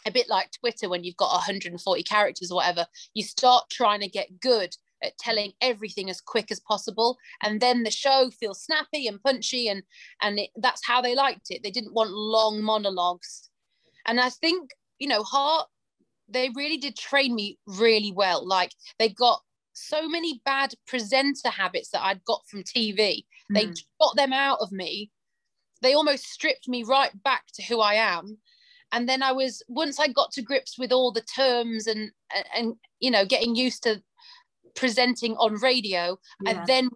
[0.06, 4.08] a bit like Twitter when you've got 140 characters or whatever, you start trying to
[4.08, 7.18] get good at telling everything as quick as possible.
[7.42, 9.82] And then the show feels snappy and punchy and
[10.22, 11.62] and it, that's how they liked it.
[11.62, 13.50] They didn't want long monologues.
[14.06, 15.68] And i think you know heart
[16.28, 18.46] they really did train me really well.
[18.46, 19.40] Like they got
[19.72, 23.82] so many bad presenter habits that i'd got from tv they Mm.
[24.00, 25.10] got them out of me.
[25.80, 28.38] They almost stripped me right back to who I am.
[28.92, 32.10] And then I was once I got to grips with all the terms and,
[32.54, 34.02] and you know getting used to
[34.74, 36.50] presenting on radio, Yeah.
[36.50, 36.90] and then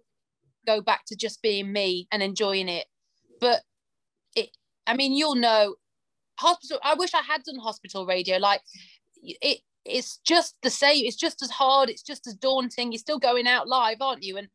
[0.65, 2.85] go back to just being me and enjoying it.
[3.39, 3.61] But
[4.35, 4.49] it,
[4.87, 5.75] I mean, you'll know,
[6.39, 6.79] hospital.
[6.83, 8.37] I wish I had done hospital radio.
[8.37, 8.61] Like
[9.21, 11.05] it, it's just the same.
[11.05, 11.89] It's just as hard.
[11.89, 12.91] It's just as daunting.
[12.91, 14.37] You're still going out live, aren't you?
[14.37, 14.47] And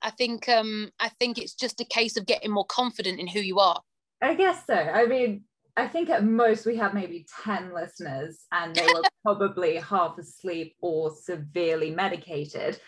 [0.00, 3.40] I think, um, I think it's just a case of getting more confident in who
[3.40, 3.80] you are.
[4.20, 4.74] I guess so.
[4.74, 5.44] I mean,
[5.76, 10.76] I think at most we had maybe 10 listeners and they were probably half asleep
[10.80, 12.78] or severely medicated.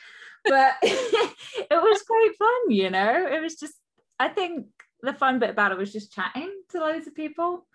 [0.44, 3.26] But it was great fun, you know?
[3.26, 3.74] It was just,
[4.18, 4.66] I think
[5.00, 7.66] the fun bit about it was just chatting to loads of people.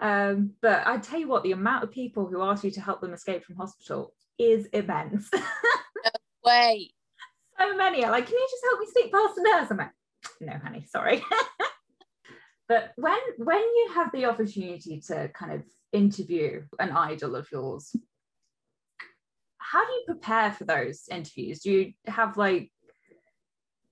[0.00, 3.00] Um, but I tell you what, the amount of people who asked you to help
[3.00, 5.30] them escape from hospital is immense.
[6.44, 6.92] Wait,
[7.58, 9.70] so many are like, can you just help me sneak past the nurse?
[9.70, 9.90] I'm like,
[10.40, 11.22] no, honey, sorry.
[12.68, 17.96] But when when you have the opportunity to kind of interview an idol of yours,
[19.56, 21.60] how do you prepare for those interviews?
[21.60, 22.70] Do you have like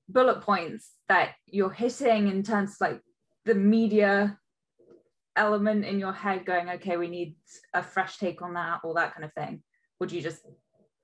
[0.09, 3.01] bullet points that you're hitting in terms of like
[3.45, 4.39] the media
[5.37, 7.37] element in your head going, okay, we need
[7.75, 9.62] a fresh take on that or that kind of thing?
[10.01, 10.43] Would you just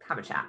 [0.07, 0.47] have a chat?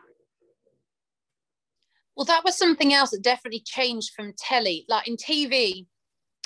[2.15, 4.85] Well, that was something else that definitely changed from telly.
[4.87, 5.87] Like in TV,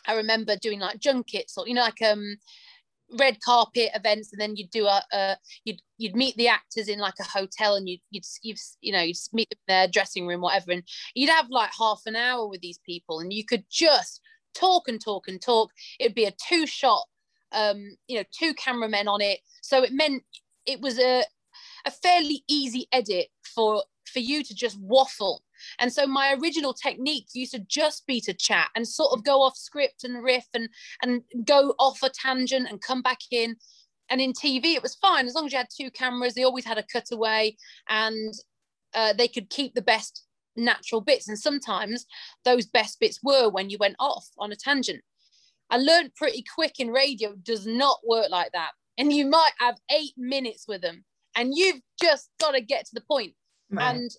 [0.07, 2.37] I remember doing like junkets or you know, like um
[3.17, 7.15] red carpet events, and then you'd do a, you'd you'd meet the actors in like
[7.19, 10.41] a hotel, and you'd you'd you'd you know you'd meet them in their dressing room,
[10.41, 10.83] whatever, and
[11.15, 14.21] you'd have like half an hour with these people, and you could just
[14.53, 15.71] talk and talk and talk.
[15.99, 17.05] It'd be a two shot,
[17.51, 20.23] um, you know, two cameramen on it, so it meant
[20.65, 21.23] it was a
[21.85, 25.43] a fairly easy edit for for you to just waffle
[25.79, 29.41] and so my original technique used to just be to chat and sort of go
[29.41, 30.69] off script and riff and
[31.01, 33.55] and go off a tangent and come back in.
[34.09, 36.33] And in TV, it was fine as long as you had two cameras.
[36.33, 37.57] They always had a cutaway,
[37.89, 38.33] and
[38.93, 40.23] uh, they could keep the best
[40.55, 41.27] natural bits.
[41.27, 42.05] And sometimes
[42.45, 45.01] those best bits were when you went off on a tangent.
[45.69, 48.71] I learned pretty quick in radio does not work like that.
[48.97, 51.03] And you might have eight minutes with them,
[51.35, 53.33] and you've just got to get to the point.
[53.77, 54.09] And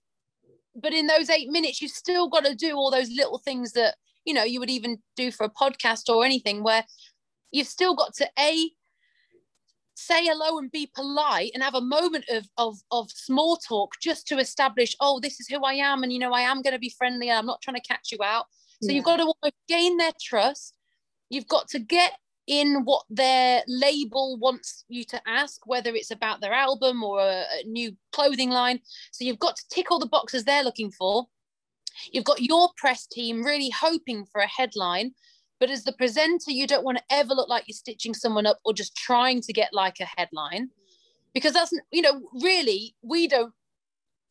[0.81, 3.97] but in those eight minutes, you've still got to do all those little things that
[4.25, 6.85] you know you would even do for a podcast or anything where
[7.51, 8.71] you've still got to a
[9.95, 14.29] say hello and be polite and have a moment of of, of small talk just
[14.29, 16.79] to establish oh this is who i am and you know i am going to
[16.79, 18.47] be friendly and i'm not trying to catch you out
[18.81, 18.97] so Yeah.
[18.97, 20.77] you've got to gain their trust
[21.31, 22.13] you've got to get
[22.49, 27.45] in what their label wants you to ask whether it's about their album or a,
[27.61, 28.81] a new clothing line.
[29.13, 31.27] So you've got to tick all the boxes they're looking for.
[32.11, 35.13] You've got your press team really hoping for a headline
[35.61, 38.59] but as the presenter you don't want to ever look like you're stitching someone up
[38.65, 40.71] or just trying to get like a headline.
[41.35, 43.53] Because that's you know really we don't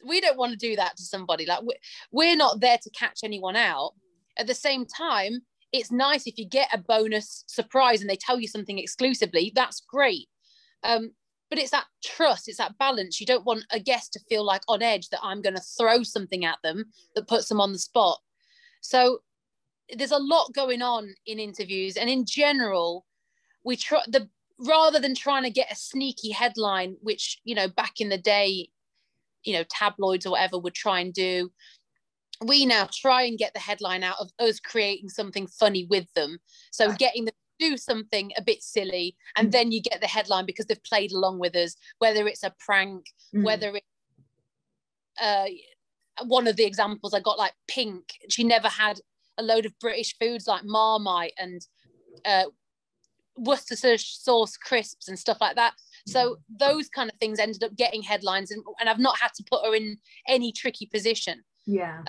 [0.05, 1.45] we don't want to do that to somebody.
[1.45, 1.77] Like we-
[2.11, 3.93] we're not there to catch anyone out.
[4.37, 8.39] At the same time it's nice if you get a bonus surprise and they tell
[8.39, 10.27] you something exclusively that's great.
[10.83, 11.11] Um,
[11.49, 13.19] but it's that trust it's that balance.
[13.19, 16.03] You don't want a guest to feel like on edge that i'm going to throw
[16.03, 18.19] something at them that puts them on the spot.
[18.81, 19.19] So
[19.95, 23.05] there's a lot going on in interviews and in general
[23.63, 27.99] we try the rather than trying to get a sneaky headline which you know back
[27.99, 28.69] in the day
[29.43, 31.49] you know tabloids or whatever would try and do
[32.45, 36.37] we now try and get the headline out of us creating something funny with them
[36.71, 36.99] so Right.
[36.99, 39.51] getting them to do something a bit silly and Mm.
[39.51, 43.05] then you get the headline because they've played along with us whether it's a prank
[43.33, 43.43] Mm.
[43.45, 43.83] whether it
[45.19, 45.45] uh
[46.25, 48.99] one of the examples I got like pink she never had
[49.37, 51.61] a load of British foods like Marmite and
[52.25, 52.45] uh
[53.35, 55.73] Worcestershire sauce crisps and stuff like that
[56.07, 59.43] so those kind of things ended up getting headlines and, and I've not had to
[59.43, 59.97] put her in
[60.27, 62.01] any tricky position yeah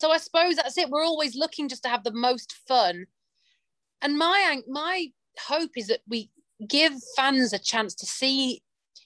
[0.00, 0.90] so I suppose that's it.
[0.90, 3.06] We're always looking just to have the most fun.
[4.00, 5.08] And my my
[5.46, 6.30] hope is that we
[6.68, 8.62] give fans a chance to see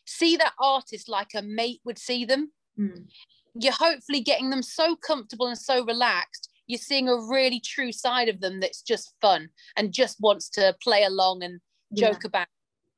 [0.07, 2.53] see that artist like a mate would see them.
[2.79, 3.07] Mm.
[3.55, 6.51] You're hopefully getting them so comfortable and so relaxed.
[6.67, 10.75] You're seeing a really true side of them that's just fun and just wants to
[10.83, 12.11] play along and Yeah.
[12.11, 12.49] joke about.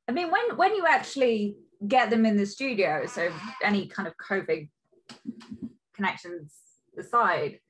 [0.09, 3.33] I mean, when when you actually get them in the studio, so
[3.63, 4.69] any kind of COVID
[5.95, 6.53] connections
[6.99, 7.61] aside,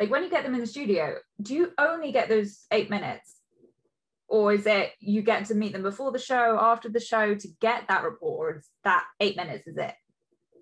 [0.00, 3.36] like when you get them in the studio, do you only get those eight minutes,
[4.28, 7.48] or is it you get to meet them before the show, after the show to
[7.60, 9.94] get that report, or is that eight minutes is it?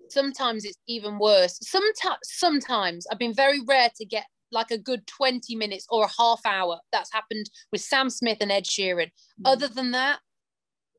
[0.09, 1.57] Sometimes it's even worse.
[1.61, 6.21] Sometimes sometimes I've been very rare to get like a good 20 minutes or a
[6.21, 6.79] half hour.
[6.91, 9.11] That's happened with Sam Smith and Ed Sheeran.
[9.41, 9.45] Mm.
[9.45, 10.19] Other than that,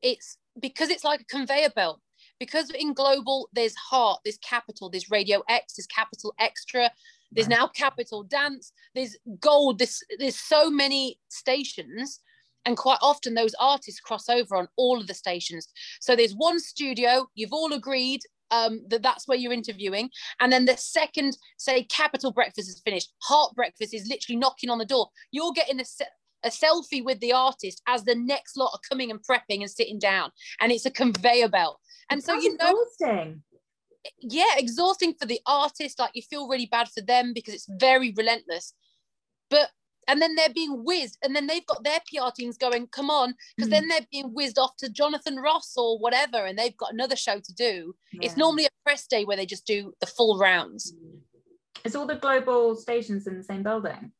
[0.01, 1.99] it's because it's like a conveyor belt.
[2.39, 6.89] Because in global, there's heart, there's capital, there's radio X, there's capital extra,
[7.31, 7.57] there's Right.
[7.57, 12.19] now capital dance, there's gold, there's, there's so many stations.
[12.65, 15.67] And quite often those artists cross over on all of the stations.
[15.99, 18.21] So there's one studio, you've all agreed
[18.51, 20.09] um, that that's where you're interviewing.
[20.39, 24.77] And then the second, say, Capital Breakfast is finished, Heart Breakfast is literally knocking on
[24.77, 25.09] the door.
[25.31, 26.05] You're getting a, se-
[26.43, 29.97] a selfie with the artist as the next lot are coming and prepping and sitting
[29.97, 30.29] down.
[30.59, 31.79] And it's a conveyor belt.
[32.11, 32.69] And so, you know,
[32.99, 33.41] exhausting.
[34.19, 35.99] Yeah, exhausting for the artist.
[35.99, 38.73] Like you feel really bad for them because it's very relentless.
[39.49, 39.69] But
[40.07, 43.35] and then they're being whizzed, and then they've got their PR teams going, come on,
[43.55, 43.71] because Mm.
[43.71, 47.39] then they're being whizzed off to Jonathan Ross or whatever, and they've got another show
[47.39, 47.95] to do.
[48.13, 50.95] It's normally a press day where they just do the full rounds.
[51.83, 54.11] Is all the global stations in the same building?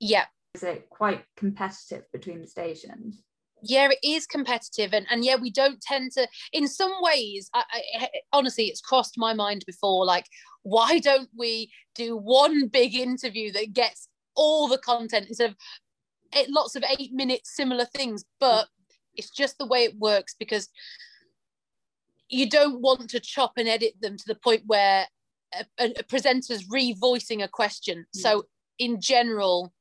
[0.00, 0.26] Yeah.
[0.54, 3.22] Is it quite competitive between the stations?
[3.62, 7.64] Yeah it is competitive and, and yeah we don't tend to in some ways I,
[7.72, 10.26] I eh, honestly it's crossed my mind before like
[10.62, 15.56] why don't we do one big interview that gets all the content instead of
[16.32, 18.68] it, lots of eight minute similar things but
[19.14, 20.68] it's just the way it works because
[22.30, 25.06] you don't want to chop and edit them to the point where
[25.52, 28.06] a, a, a presenter's revoicing a question.
[28.14, 28.44] So
[28.78, 29.72] in general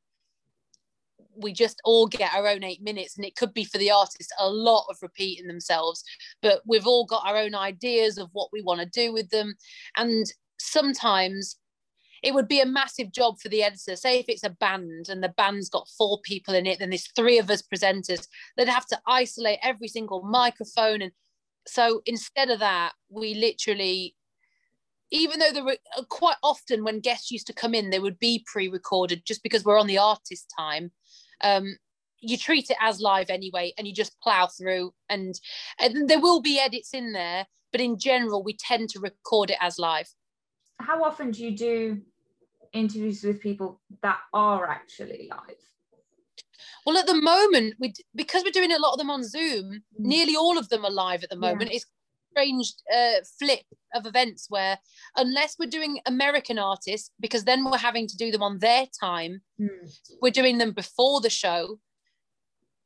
[1.41, 4.33] we just all get our own eight minutes and it could be for the artist
[4.39, 6.03] a lot of repeating themselves
[6.41, 9.55] but we've all got our own ideas of what we want to do with them.
[9.97, 10.25] And
[10.59, 11.57] sometimes
[12.21, 13.95] it would be a massive job for the editor.
[13.95, 17.11] Say if it's a band and the band's got four people in it then there's
[17.15, 18.27] three of us presenters
[18.57, 21.01] they'd have to isolate every single microphone.
[21.01, 21.11] And
[21.67, 24.15] so instead of that we literally
[25.11, 28.19] even though there were uh, quite often when guests used to come in they would
[28.19, 30.91] be pre-recorded just because we're on the artist time
[31.41, 31.77] um,
[32.21, 35.39] you treat it as live anyway and you just plow through and,
[35.79, 39.57] and there will be edits in there but in general we tend to record it
[39.61, 40.09] as live
[40.81, 42.01] How often do you do
[42.73, 45.55] interviews with people that are actually live?
[46.85, 50.35] well at the moment we because we're doing a lot of them on zoom nearly
[50.35, 51.51] all of them are live at the Yeah.
[51.53, 51.87] moment it's a
[52.31, 53.61] strange uh, flip
[53.93, 54.77] of events where
[55.17, 59.41] unless we're doing american artists because then we're having to do them on their time
[59.59, 59.67] Mm.
[60.21, 61.79] we're doing them before the show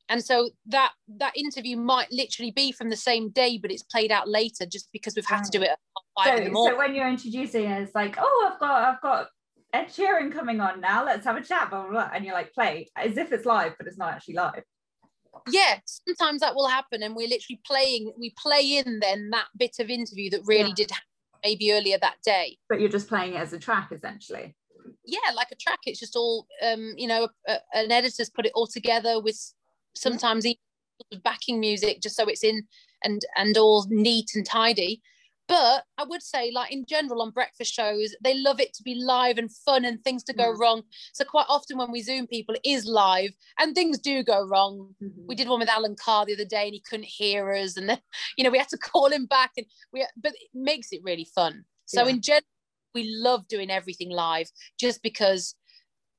[0.09, 4.11] and so that that interview might literally be from the same day but it's played
[4.11, 5.69] out later just because we've had to do it
[6.17, 8.83] five in the So, morning so when you're introducing it, it's like, oh, I've got,
[8.83, 9.27] I've got
[9.71, 11.03] Ed Sheeran coming on now.
[11.05, 12.09] Let's have a chat, blah blah, blah.
[12.13, 14.63] and you're like, play as if it's live, but it's not actually live.
[15.51, 19.75] Yeah sometimes that will happen and we're literally playing we play in then that bit
[19.79, 20.75] of interview that really Yeah.
[20.75, 21.07] did happen
[21.43, 24.55] maybe earlier that day But you're just playing it as a track, essentially.
[25.05, 28.51] yeah like a track it's just all um you know a, an editor's put it
[28.55, 29.53] all together with
[29.95, 30.59] sometimes even
[31.23, 32.63] backing music just so it's in
[33.03, 35.01] and and all neat and tidy
[35.47, 38.95] but i would say like in general on breakfast shows they love it to be
[38.95, 40.59] live and fun and things to go Mm.
[40.59, 40.81] wrong
[41.13, 44.95] so quite often when we zoom people it is live and things do go wrong
[45.01, 45.25] Mhm.
[45.27, 47.89] we did one with Alan Carr the other day and he couldn't hear us and
[47.89, 47.99] then
[48.37, 51.25] you know we had to call him back and we but it makes it really
[51.35, 52.09] fun so Yeah.
[52.11, 52.43] in general
[52.93, 55.55] we love doing everything live just because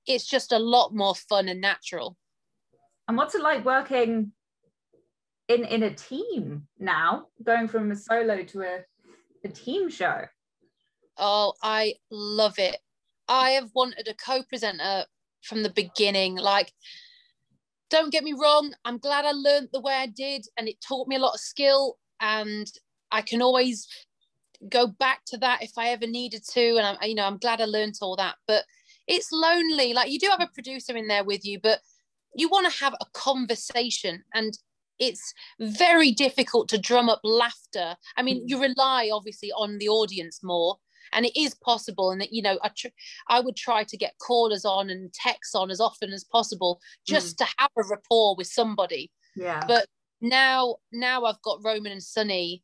[0.07, 2.17] it's just a lot more fun and natural
[3.09, 4.33] And what's it like working
[5.49, 8.85] in in a team now, going from a solo to a,
[9.45, 10.23] a team show?
[11.19, 12.77] oh I love it
[13.29, 15.05] I have wanted a co-presenter
[15.43, 16.73] from the beginning like
[17.89, 21.07] don't get me wrong I'm glad I learned the way I did and it taught
[21.07, 22.67] me a lot of skill and
[23.13, 23.87] I can always
[24.69, 26.77] go back to that if I ever needed to.
[26.77, 28.37] And I'm, you know, I'm glad I learned all that.
[28.47, 28.65] But
[29.07, 29.93] it's lonely.
[29.93, 31.81] Like you do have a producer in there with you, but
[32.35, 34.59] you want to have a conversation and
[34.99, 37.97] it's very difficult to drum up laughter.
[38.17, 38.45] I mean, mm.
[38.47, 40.77] you rely obviously on the audience more.
[41.13, 42.89] And it is possible, and that you know, I, tr-
[43.29, 47.35] I would try to get callers on and texts on as often as possible, just
[47.35, 47.45] mm.
[47.45, 49.63] to have a rapport with somebody Yeah.
[49.69, 49.87] but
[50.25, 52.63] now now i've got roman and Sonny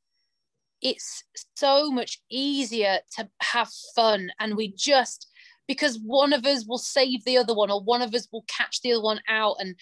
[0.80, 1.22] it's
[1.56, 5.28] so much easier to have fun and we just
[5.68, 8.80] because one of us will save the other one or one of us will catch
[8.80, 9.76] the other one out and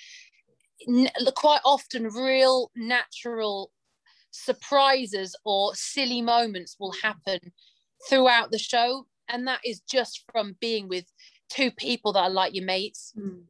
[1.34, 3.70] quite often real natural
[4.30, 7.38] surprises or silly moments will happen
[8.08, 11.04] throughout the show and that is just from being with
[11.50, 13.42] two people that are like your mates Mm.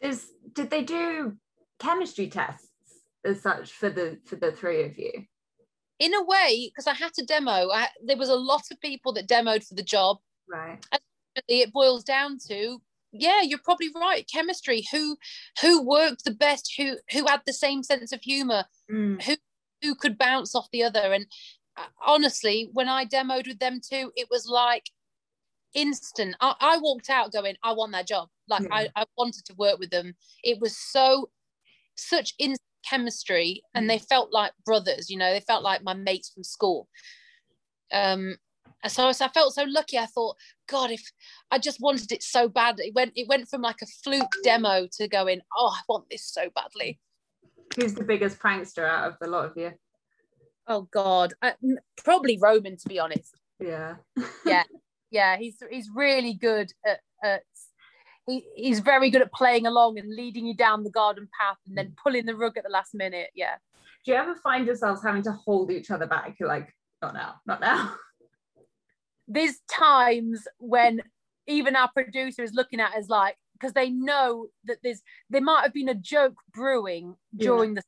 [0.00, 1.36] Is did they do
[1.78, 2.68] chemistry tests
[3.24, 5.12] as such for the for the three of you?
[6.00, 9.12] in a way because i had to demo I, there was a lot of people
[9.12, 10.18] that demoed for the job
[10.48, 10.78] Right.
[10.92, 11.00] And
[11.48, 12.80] it boils down to
[13.14, 15.16] yeah you're probably right chemistry who
[15.62, 19.22] who worked the best who who had the same sense of humor Mm.
[19.22, 19.36] who
[19.80, 21.26] who could bounce off the other and
[21.76, 24.90] uh, honestly when i demoed with them too it was like
[25.74, 26.36] instant.
[26.40, 28.28] I, I walked out going i want that job.
[28.48, 30.14] Like I, I wanted to work with them.
[30.42, 31.30] It was so
[31.96, 36.30] such instant chemistry and they felt like brothers you know they felt like my mates
[36.30, 36.88] from school.
[37.92, 38.36] Um
[38.88, 39.98] so, so I felt so lucky.
[39.98, 40.36] I thought,
[40.68, 41.02] God, if
[41.50, 44.86] I just wanted it so bad, it went it went from like a fluke demo
[44.92, 46.98] to going, oh, I want this so badly.
[47.76, 49.72] Who's the biggest prankster out of the lot of you?
[50.66, 51.54] Oh God, I,
[52.02, 53.34] probably Roman to be honest.
[53.60, 53.96] Yeah.
[54.46, 54.64] Yeah,
[55.10, 55.36] yeah.
[55.38, 57.42] he's he's really good at, at
[58.26, 61.76] he, he's very good at playing along and leading you down the garden path and
[61.76, 63.30] then pulling the rug at the last minute.
[63.34, 63.56] Yeah.
[64.04, 66.36] Do you ever find yourselves having to hold each other back?
[66.38, 66.68] You're like,
[67.00, 67.94] not now, not now.
[69.26, 71.00] There's times when
[71.46, 75.62] even our producer is looking at us like because they know that there's there might
[75.62, 77.82] have been a joke brewing during the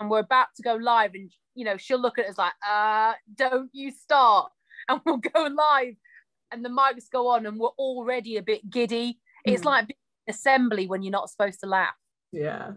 [0.00, 3.12] and we're about to go live and you know she'll look at us like uh
[3.34, 4.50] don't you start
[4.88, 5.94] and we'll go live
[6.50, 9.66] and the mics go on and we're already a bit giddy it's Mm.
[9.66, 9.96] like
[10.28, 11.94] assembly when you're not supposed to laugh
[12.32, 12.72] Yeah.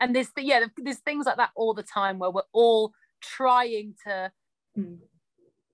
[0.00, 4.32] and there's yeah there's things like that all the time where we're all trying to
[4.78, 4.98] Mm.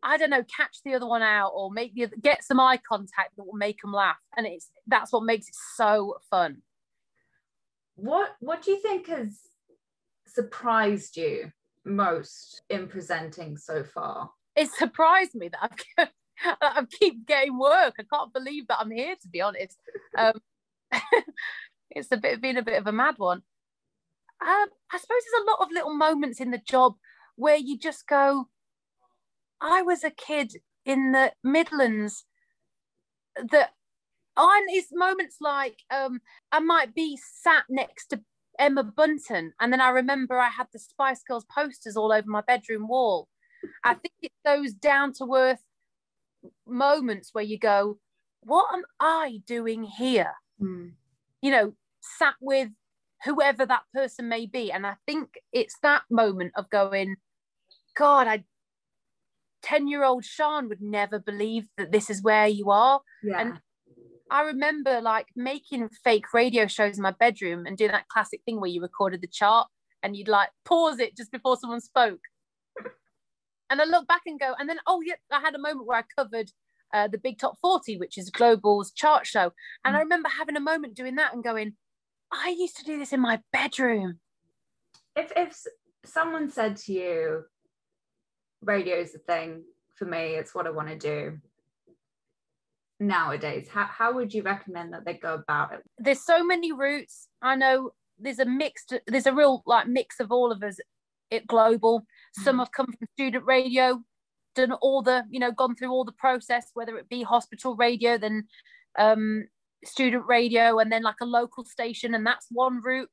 [0.03, 2.79] I don't know, catch the other one out or make the other, get some eye
[2.89, 6.63] contact that will make them laugh, and it's that's what makes it so fun.
[7.97, 9.39] What What do you think has
[10.27, 11.53] surprised you
[11.85, 14.31] most in presenting so far?
[14.57, 16.09] It surprised me that I've
[16.61, 17.95] I keep getting work.
[17.99, 19.15] I can't believe that I'm here.
[19.21, 19.77] To be honest,
[20.17, 20.41] um,
[21.91, 23.43] it's a bit been a bit of a mad one.
[24.43, 26.95] Um, I suppose there's a lot of little moments in the job
[27.37, 28.49] where you just go.
[29.61, 30.55] I was a kid
[30.85, 32.25] in the Midlands
[33.51, 33.71] that
[34.37, 36.21] on it's moments like um
[36.53, 38.21] I might be sat next to
[38.59, 42.43] Emma Bunton and then I remember I had the Spice Girls posters all over my
[42.43, 43.29] bedroom wall.
[43.85, 45.63] I think it's those down to earth
[46.67, 47.99] moments where you go,
[48.41, 50.33] what am I doing here?
[50.61, 50.93] Mm.
[51.43, 52.71] You know, sat with
[53.25, 54.73] whoever that person may be.
[54.73, 57.17] And I think it's that moment of going,
[57.97, 58.45] God, I
[59.63, 63.01] 10 year old Sian would never believe that this is where you are.
[63.23, 63.41] Yeah.
[63.41, 63.61] And
[64.31, 68.61] I remember like making fake radio shows in my bedroom and doing that classic thing
[68.61, 69.69] where you recorded the chart
[70.03, 72.21] and you'd like pause it just before someone spoke.
[73.71, 75.99] and I look back and go, and then, oh, yeah, I had a moment where
[75.99, 76.51] I covered
[76.93, 79.53] uh, the Big Top 40, which is Global's chart show.
[79.85, 81.75] And I remember having a moment doing that and going,
[82.33, 84.21] I used to do this in my bedroom.
[85.17, 85.65] if if
[86.05, 87.45] someone said to you,
[88.63, 89.63] radio's the thing
[89.97, 91.39] for me, it's what I want to do.
[92.99, 95.81] Nowadays, how, how would you recommend that they go about it?
[95.99, 97.29] there's so many routes.
[97.41, 100.77] I know there's a mixed, there's a real like mix of all of us
[101.33, 102.05] at Global.
[102.35, 102.59] Some Mhm.
[102.61, 104.03] have come from student radio,
[104.55, 108.19] done all the, you know, gone through all the process, whether it be hospital radio,
[108.19, 108.49] then
[108.99, 109.49] um,
[109.85, 113.09] student radio, and then like a local station, and that's one route.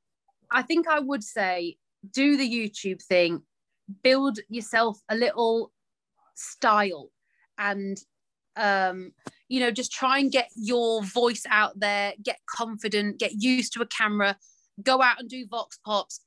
[0.52, 1.78] I think I would say
[2.12, 3.44] do the YouTube thing,
[4.04, 5.72] build yourself a little
[6.36, 7.10] style,
[7.58, 7.98] and
[8.56, 9.12] um,
[9.48, 13.82] you know, just try and get your voice out there, get confident, get used to
[13.82, 14.38] a camera,
[14.84, 16.22] go out and do vox pops,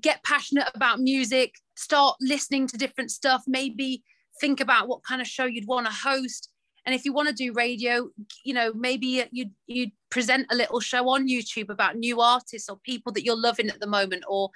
[0.00, 4.02] get passionate about music, start listening to different stuff, maybe
[4.40, 6.48] think about what kind of show you'd want to host.
[6.84, 8.08] And if you want to do radio,
[8.44, 12.76] you know, maybe you you present a little show on YouTube about new artists or
[12.84, 14.50] people that you're loving at the moment, or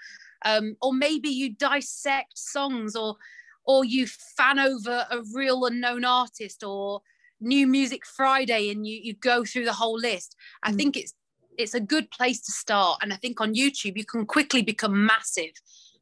[0.44, 3.16] um, or maybe you dissect songs, or
[3.64, 7.02] or you fan over a real unknown artist, or
[7.40, 10.36] New Music Friday, and you you go through the whole list.
[10.62, 10.76] I Mm.
[10.76, 11.14] think it's
[11.58, 15.06] it's a good place to start, and I think on YouTube you can quickly become
[15.06, 15.52] massive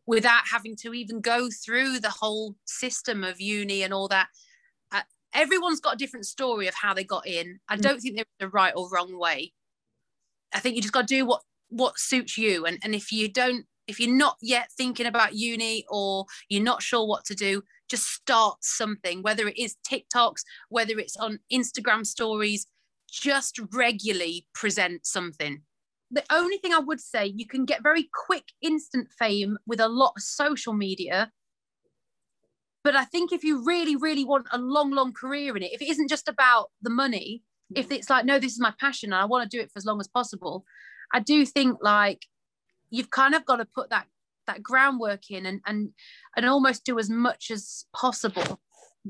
[0.07, 4.29] without having to even go through the whole system of uni and all that.
[4.93, 7.59] Uh, everyone's got a different story of how they got in.
[7.69, 7.83] I Mm.
[7.83, 9.55] don't think there's a right or wrong way.
[10.53, 13.29] I think you just got to do what what suits you, and and if you
[13.29, 17.63] don't, if you're not yet thinking about uni or you're not sure what to do,
[17.89, 19.23] just start something.
[19.23, 22.67] Whether it is TikToks, whether it's on Instagram stories,
[23.11, 25.63] just regularly present something
[26.15, 29.89] the only thing I would say, you can get very quick, instant fame with a
[29.89, 31.31] lot of social media.
[32.85, 35.83] But I think if you really, really want a long, long career in it, if
[35.83, 37.43] it isn't just about the money,
[37.75, 37.97] if mm.
[37.97, 39.87] it's like, no, this is my passion and I want to do it for as
[39.87, 40.65] long as possible,
[41.13, 42.27] I do think like
[42.95, 44.07] you've kind of got to put that
[44.47, 45.91] that groundwork in and and
[46.37, 48.61] and almost do as much as possible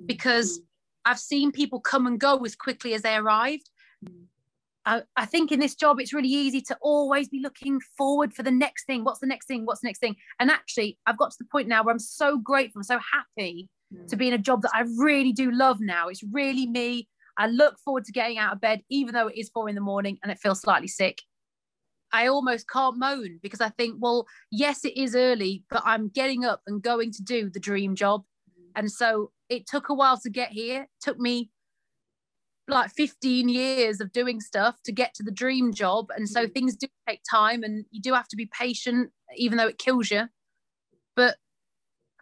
[0.06, 0.60] because
[1.04, 3.70] I've seen people come and go as quickly as they arrived.
[4.86, 8.42] I, I think in this job, it's really easy to always be looking forward for
[8.42, 9.04] the next thing.
[9.04, 9.64] What's the next thing?
[9.64, 10.16] What's the next thing?
[10.40, 13.68] And actually, I've got to the point now where I'm so grateful, I'm so happy
[13.94, 14.06] mm.
[14.08, 16.08] to be in a job that I really do love now.
[16.08, 17.08] It's really me.
[17.38, 19.80] I look forward to getting out of bed, even though it is four in the
[19.80, 21.22] morning and it feels slightly sick.
[22.14, 26.44] I almost can't moan because I think, well, yes, it is early, but I'm getting
[26.44, 28.22] up and going to do the dream job.
[28.76, 30.82] And so it took a while to get here.
[30.82, 31.50] It took me
[32.68, 36.54] like 15 years of doing stuff to get to the dream job and so mm.
[36.54, 40.10] things do take time and you do have to be patient even though it kills
[40.10, 40.22] you
[41.14, 41.36] but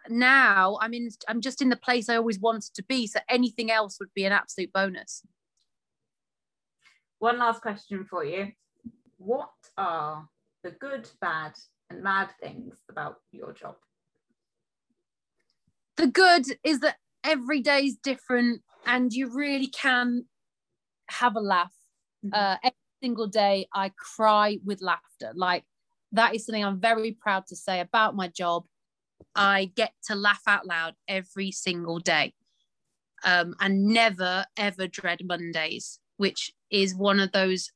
[0.09, 3.71] now i'm in i'm just in the place i always wanted to be so anything
[3.71, 5.21] else would be an absolute bonus
[7.19, 8.51] one last question for you
[9.23, 10.27] what are
[10.63, 11.53] the good bad
[11.89, 13.75] and mad things about your job
[15.97, 20.25] the good is that every day is different and you really can
[21.09, 21.73] have a laugh.
[22.25, 22.33] Mm-hmm.
[22.33, 25.31] Uh, every single day, I cry with laughter.
[25.35, 25.63] Like
[26.11, 28.63] that is something I'm very proud to say about my job.
[29.35, 32.33] I get to laugh out loud every single day,
[33.23, 37.71] um, and never ever dread Mondays, which is one of those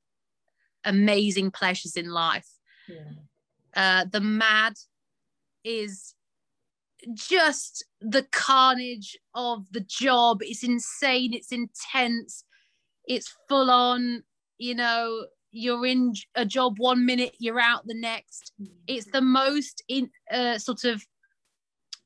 [0.87, 2.47] amazing pleasures in life.
[2.87, 3.11] Yeah.
[3.75, 4.73] Uh, the mad
[5.63, 6.15] is
[7.13, 10.39] just the carnage of the job.
[10.41, 11.33] It's insane.
[11.33, 12.43] It's intense
[13.07, 14.23] it's full on
[14.57, 18.51] you know you're in a job one minute you're out the next
[18.87, 21.03] it's the most in uh, sort of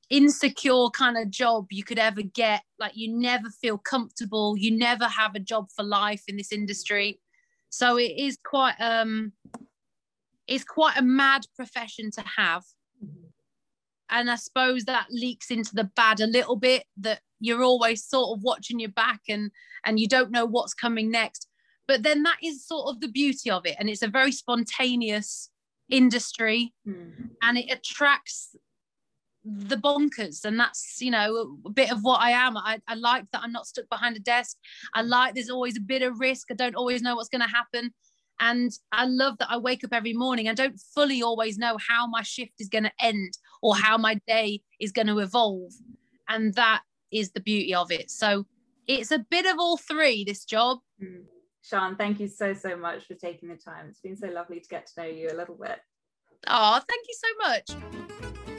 [0.10, 5.06] insecure kind of job you could ever get like you never feel comfortable you never
[5.06, 7.20] have a job for life in this industry
[7.72, 9.32] so it is quite um
[10.48, 12.64] it's quite a mad profession to have.
[14.10, 18.38] And i suppose that leaks into the bad a little bit that you're always sort
[18.38, 19.52] of watching your back and
[19.86, 21.48] and you don't know what's coming next.
[21.88, 23.76] But then that is sort of the beauty of it.
[23.80, 25.50] And it's a very spontaneous
[25.90, 26.74] industry.
[26.88, 27.32] Mm.
[27.42, 28.56] and it attracts
[29.44, 33.26] the bonkers and that's you know a bit of what i am I, I like
[33.32, 34.56] that i'm not stuck behind a desk
[34.94, 37.48] i like there's always a bit of risk i don't always know what's going to
[37.48, 37.92] happen
[38.40, 42.06] and i love that i wake up every morning i don't fully always know how
[42.06, 43.34] my shift is going to end
[43.64, 45.72] or how my day is going to evolve
[46.32, 46.82] and that
[47.12, 48.10] is the beauty of it.
[48.10, 48.46] So
[48.88, 50.80] it's a bit of all three, this job.
[51.02, 51.24] Mm.
[51.62, 53.88] Sian, thank you so, so much for taking the time.
[53.90, 55.80] It's been so lovely to get to know you a little bit.
[56.48, 57.76] Oh, thank you so
[58.48, 58.58] much.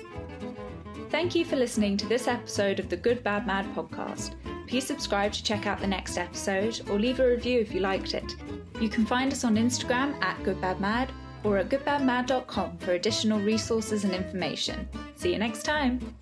[1.12, 4.34] Thank you for listening to this episode of the Good Bad Mad podcast.
[4.66, 8.14] Please subscribe to check out the next episode or leave a review if you liked
[8.14, 8.34] it.
[8.80, 11.10] You can find us on Instagram at goodbadmad
[11.44, 14.88] or at goodbadmad.com for additional resources and information.
[15.14, 16.14] See you next time.